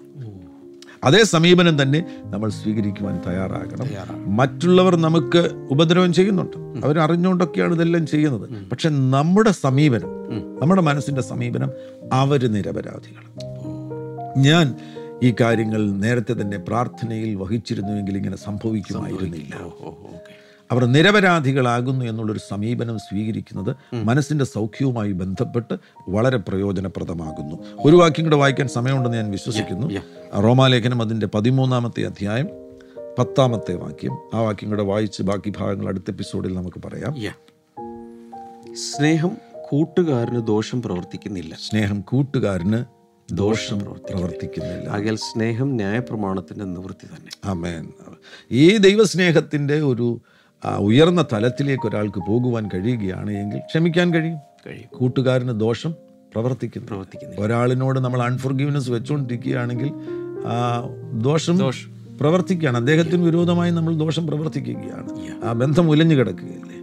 അതേ 1.04 1.24
സമീപനം 1.24 1.82
തന്നെ 1.82 2.00
നമ്മൾ 2.24 2.50
സ്വീകരിക്കുവാൻ 2.50 3.22
തയ്യാറാകണം 3.28 3.88
മറ്റുള്ളവർ 4.36 4.96
നമുക്ക് 4.96 5.42
ഉപദ്രവം 5.70 6.14
ചെയ്യുന്നുണ്ട് 6.14 6.58
അവർ 6.86 7.00
അറിഞ്ഞുകൊണ്ടൊക്കെയാണ് 7.00 7.74
ഇതെല്ലാം 7.74 8.08
ചെയ്യുന്നത് 8.08 8.50
പക്ഷെ 8.72 8.90
നമ്മുടെ 8.90 9.52
സമീപനം 9.52 10.12
നമ്മുടെ 10.62 10.82
മനസ്സിന്റെ 10.82 11.22
സമീപനം 11.22 11.72
അവർ 12.14 12.52
നിരപരാധികൾ 12.52 13.24
ഞാൻ 14.38 14.76
ഈ 15.24 15.36
കാര്യങ്ങൾ 15.42 15.82
നേരത്തെ 16.00 16.34
തന്നെ 16.34 16.58
പ്രാർത്ഥനയിൽ 16.58 17.36
വഹിച്ചിരുന്നുവെങ്കിൽ 17.36 18.18
ഇങ്ങനെ 18.18 18.38
സംഭവിക്കുമായിരുന്നില്ല 18.38 19.56
അവർ 20.72 20.86
നിരപരാധികളാകുന്നു 20.86 22.06
എന്നുള്ളൊരു 22.06 22.40
സമീപനം 22.50 23.00
സ്വീകരിക്കുന്നത് 23.00 23.76
മനസ്സിന്റെ 23.94 24.46
സൗഖ്യവുമായി 24.46 25.12
ബന്ധപ്പെട്ട് 25.12 25.74
വളരെ 26.10 26.38
പ്രയോജനപ്രദമാകുന്നു. 26.38 27.56
ഒരു 27.86 27.96
വാക്യം 27.96 28.26
കൂടെ 28.26 28.36
വായിക്കാൻ 28.36 28.68
സമയമുണ്ടെന്ന് 28.68 29.18
ഞാൻ 29.18 29.32
വിശ്വസിക്കുന്നു. 29.32 29.88
റോമാലേഖനം 30.42 31.02
അതിന്റെ 31.02 31.28
പതിമൂന്നാമത്തെ 31.28 32.06
അധ്യായം 32.06 32.48
പത്താമത്തെ 33.20 33.74
വാക്യം. 33.74 34.18
ആ 34.34 34.42
വാക്യം 34.42 34.70
കൂടെ 34.70 34.84
വായിച്ച് 34.84 35.24
ബാക്കി 35.24 35.54
ഭാഗങ്ങൾ 35.58 35.88
അടുത്ത 35.88 36.04
എപ്പിസോഡിൽ 36.08 36.54
നമുക്ക് 36.54 36.88
പറയാം. 36.88 37.16
സ്നേഹം 38.76 39.32
കൂട്ടുകാരന് 39.70 40.48
ദോഷം 40.48 40.82
പ്രവർത്തിക്കുന്നില്ല. 40.82 41.58
സ്നേഹം 41.70 42.02
കൂട്ടുകാരന് 42.02 42.86
ദോഷം 43.32 43.80
പ്രവർത്തിക്കുന്നില്ല. 43.80 44.90
ആകയാൽ 44.90 45.16
സ്നേഹം 45.16 45.76
ന്യായപ്രമാണത്തിന്റെ 45.76 46.66
നിവൃത്തി 46.66 47.06
തന്നെ. 47.06 47.30
ആമേൻ. 47.46 47.92
ഈ 48.52 48.78
ദൈവസ്നേഹത്തിന്റെ 48.78 49.82
ഒരു 49.82 50.22
ഉയർന്ന 50.80 51.26
തലത്തിലേക്ക് 51.34 51.88
ഒരാൾക്ക് 51.88 52.20
പോകുവാൻ 52.28 52.68
കഴിയുകയാണ് 52.68 53.32
എങ്കിൽ 53.32 53.58
ക്ഷമിക്കാൻ 53.58 54.14
കഴിയും. 54.14 54.38
കഴിയും. 54.68 54.98
കൂട്ടുകാരന് 54.98 55.60
ദോഷം 55.60 55.92
പ്രവർത്തിക്കുന്നു. 56.34 56.88
പ്രവർത്തിക്കുന്നു 56.88 57.36
ഒരാളിനോട് 57.38 58.00
നമ്മൾ 58.00 58.22
അൺഫോർഗീവ്നെസ് 58.22 58.90
വെച്ചുകൊണ്ടിരിക്കുകയാണെങ്കിൽ 58.90 59.92
ആ 60.48 60.88
ദോഷം 61.22 61.72
പ്രവർത്തിക്കുകയാണ്. 62.22 62.78
അദ്ദേഹത്തിന് 62.78 63.24
വിരോധമായി 63.24 63.72
നമ്മൾ 63.72 63.96
ദോഷം 63.96 64.28
പ്രവർത്തിക്കുകയാണ്. 64.28 65.10
ആ 65.46 65.54
ബന്ധം 65.54 65.90
ഉലഞ്ഞു 65.90 66.16
കിടക്കുകയല്ലേ? 66.16 66.80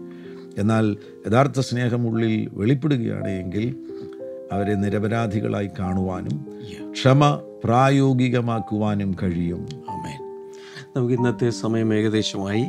എന്നാൽ 0.59 0.97
യഥാർത്ഥ 1.29 1.61
സ്നേഹം 1.61 2.09
ഉള്ളിൽ 2.09 2.49
വെളിപ്പെടുകയാണ് 2.53 3.29
എങ്കിൽ 3.29 3.77
അവരെ 4.53 4.75
നിരപരാധികളായി 4.75 5.71
കാണുവാനും 5.79 6.47
ക്ഷമ 6.91 7.41
പ്രായോഗികമാക്കുവാനും 7.65 9.17
കഴിയും. 9.23 9.67
ആമേൻ. 9.91 10.51
നമുക്ക് 10.97 11.15
ഇന്നത്തെ 11.15 11.51
സമയം 11.51 11.95
ഏകദേശമായി 11.95 12.67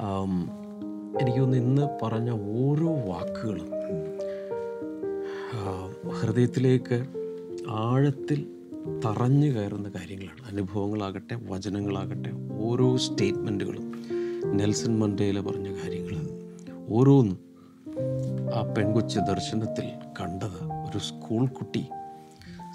എനിക്ക് 0.00 1.40
തോന്നുന്നു 1.40 1.56
ഇന്ന് 1.56 2.04
പറഞ്ഞ 2.04 2.30
ഓരോ 2.30 2.90
വാക്കുകളും 3.10 3.70
ഹൃദയത്തിലേക്ക് 6.20 7.06
ആഴത്തിൽ 7.68 8.46
തറഞ്ഞു 9.04 9.46
കയറുന്ന 9.46 9.88
കാര്യങ്ങളാണ്. 9.88 10.46
അനുഭവങ്ങളാകട്ടെ 10.50 11.34
വചനങ്ങളാകട്ടെ 11.34 12.30
ഓരോ 12.58 12.96
സ്റ്റേറ്റ്മെന്റുകളും 12.96 13.86
നെൽസൺ 14.54 14.98
മണ്ടേല 14.98 15.40
പറഞ്ഞ 15.40 15.68
കാര്യങ്ങൾ 15.82 16.16
ഓരോന്നും 16.88 17.38
ആ 18.54 18.62
പെൺകൊച്ച് 18.62 19.18
ദർശനത്തിൽ 19.18 19.84
കണ്ടത് 20.20 20.60
ഒരു 20.90 20.98
സ്കൂൾ 20.98 21.46
കുട്ടി 21.46 21.84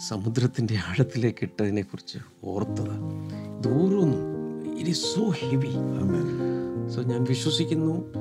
സമുദ്രത്തിന്റെ 0.10 0.74
ആഴത്തിലേക്ക് 0.74 1.40
ഇട്ടതിനെക്കുറിച്ച് 1.42 2.18
ഓർത്തത്. 2.44 2.96
ഇത് 3.58 3.68
ഓരോന്നും 3.68 4.24
ഇറ്റ് 4.78 4.90
ഈസ് 4.90 5.06
സോ 5.16 5.30
ഹെവി 5.30 5.74
ഞാൻ 7.04 7.24
വിശ്വസിക്കുന്നു. 7.24 8.14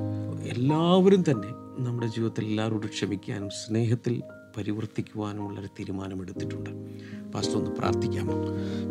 എല്ലാവരും 0.43 1.23
തന്നെ 1.31 1.47
നമ്മുടെ 1.77 2.07
ജീവിതത്തിൽ 2.07 2.45
എല്ലാവരോടും 2.45 2.89
ക്ഷമിക്കാനും 2.89 3.49
സ്നേഹത്തിൽ 3.49 4.21
പരിവർത്തിക്കുവാനുമുള്ളൊരു 4.57 5.67
തീരുമാനമെടുത്തിട്ടുണ്ട്. 5.67 6.69
പാസ്റ്റർ 7.35 7.57
ഒന്ന് 7.57 7.71
പ്രാർത്ഥിക്കാമോ 7.71 8.35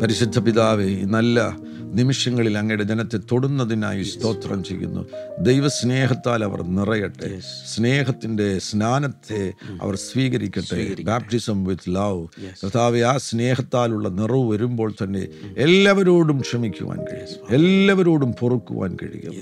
പരിശുദ്ധ 0.03 0.39
പിതാവേ 0.39 1.01
നല്ല 1.05 1.57
നിമിഷങ്ങളിൽ 1.93 2.59
അങ്ങയുടെ 2.59 2.83
ജനത്തെ 2.83 3.19
തൊടുന്നതിനായി 3.33 4.03
സ്തോത്രം 4.03 4.65
ചെയ്യുന്നു. 4.65 5.07
ദൈവസ്നേഹത്താൽ 5.41 6.45
അവർ 6.45 6.63
നിറയട്ടെ. 6.63 7.41
സ്നേഹത്തിന്റെ 7.75 8.59
സ്നാനത്തെ 8.59 9.53
അവർ 9.83 9.97
സ്വീകരിക്കട്ടെ. 9.97 11.03
ബാപ്റ്റിസം 11.03 11.65
വിത്ത് 11.65 11.95
ലവ് 11.95 12.27
കർത്താവെ 12.65 13.01
ആ 13.01 13.17
സ്നേഹത്താലുള്ള 13.17 14.09
നിറവ് 14.09 14.53
വരുമ്പോൾ 14.53 14.95
തന്നെ 15.03 15.29
എല്ലാവരോടും 15.59 16.41
ക്ഷമിക്കുവാൻ 16.41 16.99
കഴിയും. 16.99 17.55
എല്ലാവരോടും 17.55 18.33
പൊറുക്കുവാൻ 18.33 18.97
കഴിയും. 19.03 19.35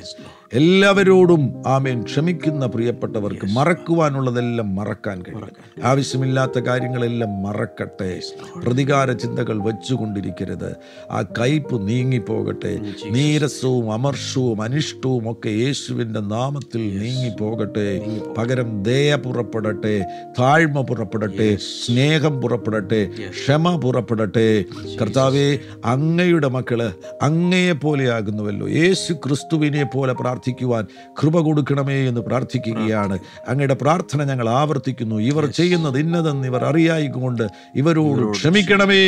എല്ലാവരോടും 0.52 1.62
ആമേൻ. 1.66 2.02
ക്ഷമിക്കുന്ന 2.02 2.66
പ്രിയപ്പെട്ടവർക്ക് 2.66 3.46
മറക്കുവാനുള്ളതെല്ലാം 3.46 4.76
മറക്കാൻ 4.76 5.22
കഴിയും. 5.22 5.48
ആവശ്യമില്ലാത്ത 5.84 6.58
കാര്യങ്ങളെല്ലാം 6.58 7.42
മറക്കട്ടെ. 7.42 8.20
പ്രതികാര 8.64 9.12
ചിന്തകൾ 9.12 9.62
വെച്ചുകൊണ്ടിരിക്കരുത്. 9.62 10.76
ആ 11.10 11.22
കയ്പ് 11.22 11.88
നീങ്ങിപ്പോകട്ടെ. 11.88 12.78
നീരസവും 13.10 13.92
അമർഷവും 13.92 14.62
അനിഷ്ടവും 14.62 15.32
ഒക്കെ 15.32 15.48
യേശുവിന്റെ 15.48 16.20
നാമത്തിൽ 16.20 16.98
നീങ്ങിപ്പോകട്ടെ. 16.98 18.00
പകരം 18.38 18.82
ദയ 18.82 19.14
പുറപ്പെടട്ടെ. 19.14 20.04
താഴ്മ 20.40 20.80
പുറപ്പെടട്ടെ. 20.80 21.56
സ്നേഹം 21.56 22.40
പുറപ്പെടട്ടെ. 22.40 23.10
ക്ഷമ 23.28 23.76
പുറപ്പെടട്ടെ. 23.76 24.64
കർത്താവെ 25.02 25.58
അങ്ങയുടെ 25.84 26.48
മക്കൾ 26.48 26.92
അങ്ങയെ 27.22 27.72
പോലെയാകുന്നുവല്ലോ 27.72 28.68
യേശു 28.68 29.12
ക്രിസ്തുവിനെ 29.12 29.84
പോലെ 29.84 30.12
പ്രാർത്ഥിക്കുവാൻ 30.12 30.86
കൃപ 31.22 31.38
കൊടുക്കണമേ 31.38 32.08
എന്ന് 32.08 32.20
പ്രാർത്ഥിക്കുകയാണ്. 32.20 33.18
അങ്ങയുടെ 33.48 33.74
പ്രാർത്ഥന 33.74 34.24
ഞങ്ങൾ 34.24 34.48
ആവർത്തിക്കുന്നു. 34.48 35.16
ഇവർ 35.16 35.46
ചെയ്യുന്നത് 35.46 35.98
ഇന്നതെന്ന് 35.98 36.48
ഇവർ 36.48 36.64
അറിയായിക്കൊണ്ട് 36.64 37.42
ഇവരോട് 37.74 38.30
ക്ഷമിക്കണമേ. 38.30 39.02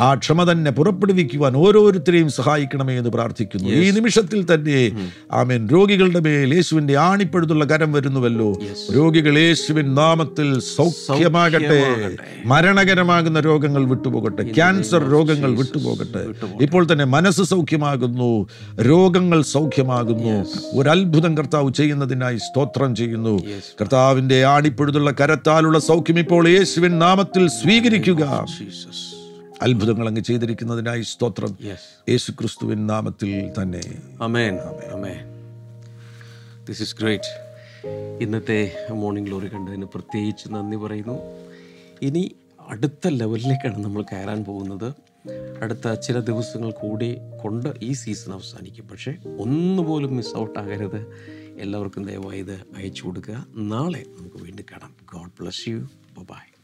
ആ 0.00 0.14
ക്ഷമ 0.14 0.52
തന്നെ 0.52 0.70
പുറപ്പെടുവിക്കുവാൻ 0.70 1.56
ഓരോരുത്തരെയും 1.56 2.28
സഹായിക്കണമേ 2.30 2.98
എന്ന് 2.98 3.10
പ്രാർത്ഥിക്കുന്നു. 3.10 3.68
ഈ 3.68 3.90
നിമിഷത്തിൽ 3.90 4.54
തന്നെ 4.54 5.10
ആമേൻ. 5.32 5.68
രോഗികളുടെ 5.68 6.20
മേൽ 6.20 6.54
യേശുവിന്റെ 6.54 6.96
ആണിപ്പെടുത്തുള്ള 6.96 7.64
കരം 7.64 7.92
വരുന്നുവല്ലോ. 7.92 8.52
രോഗികൾ 8.94 9.38
യേശുവിൻ 9.38 9.94
നാമത്തിൽ 9.94 10.60
സൗഖ്യമാകട്ടെ. 10.76 12.10
മരണകരമാകുന്ന 12.44 13.40
രോഗങ്ങൾ 13.40 13.84
വിട്ടുപോകട്ടെ. 13.84 14.42
ക്യാൻസർ 14.42 15.10
രോഗങ്ങൾ 15.10 15.56
വിട്ടുപോകട്ടെ. 15.56 16.24
ഇപ്പോൾ 16.64 16.86
തന്നെ 16.92 16.97
മനസ്സ് 17.04 17.42
സൗഖ്യമാകുന്നു 17.42 18.48
രോഗങ്ങൾ 18.80 19.42
സൗഖ്യമാകുന്നു. 19.42 20.46
ഒരു 20.78 20.88
അത്ഭുതം 20.88 21.38
കർത്താവ് 21.38 21.72
ചെയ്യുന്നതിനായി 21.72 22.36
സ്തോത്രം 22.36 22.96
ചെയ്യുന്നു. 22.96 23.42
കർത്താവിന്റെ 23.80 24.44
ആണിപ്പഴുതുള്ള 24.44 25.10
കരത്താലുള്ള 25.10 25.78
സൗഖ്യം 25.78 26.18
ഇപ്പോൾ 26.18 26.48
യേശുവിൻ 26.48 26.98
നാമത്തിൽ 26.98 27.48
സ്വീകരിക്കുക. 27.48 28.46
അത്ഭുതങ്ങൾ 29.62 30.08
അങ്ങ് 30.08 30.20
ചെയ്തിരിക്കുന്നതിനായി 30.20 31.02
സ്തോത്രം. 31.02 31.56
യേശു 32.08 32.30
ക്രിസ്തുവിൻ 32.30 32.86
നാമത്തിൽ 32.86 33.62
തന്നെ. 33.62 33.82
Amen 34.22 34.58
amen 34.92 35.38
this 36.68 36.82
is 36.82 36.96
great 37.00 37.48
ഇന്നത്തെ 38.20 38.86
മോർണിംഗ് 38.92 39.28
ഗ്ലോറി 39.28 39.46
കണ്ടതിന് 39.46 39.84
പ്രത്യേകിച്ച് 39.84 40.54
നന്ദി 40.54 40.76
പറയുന്നു. 40.76 41.18
ഇനി 42.02 42.32
അടുത്ത 42.68 43.08
ലെവലിലേക്കാണ് 43.08 43.84
നമ്മൾ 43.84 44.02
കയറാൻ 44.02 44.44
പോകുന്നത്. 44.44 44.92
അടുത്ത 45.62 45.94
ചില 45.94 46.20
ദിവസങ്ങൾ 46.20 46.70
കൂടി 46.70 47.16
കൊണ്ട് 47.42 47.68
ഈ 47.82 47.92
സീസൺ 47.92 48.32
അവസാനിക്കും. 48.32 48.88
പക്ഷേ 48.88 49.16
ഒന്നുപോലും 49.38 50.16
മിസ് 50.16 50.36
ഔട്ട് 50.36 50.58
ആകരുത്. 50.58 51.06
എല്ലാവർക്കും 51.58 52.04
ദയവായി 52.04 52.38
ഇത് 52.38 52.54
അയച്ചു 52.76 53.04
കൊടുക്കുക. 53.04 53.46
നാളെ 53.56 54.04
നമുക്ക് 54.18 54.36
വീണ്ടും 54.36 54.66
കാണാം. 54.72 54.94
God 55.14 55.30
bless 55.40 55.68
you 55.68 55.88
by 56.18 56.57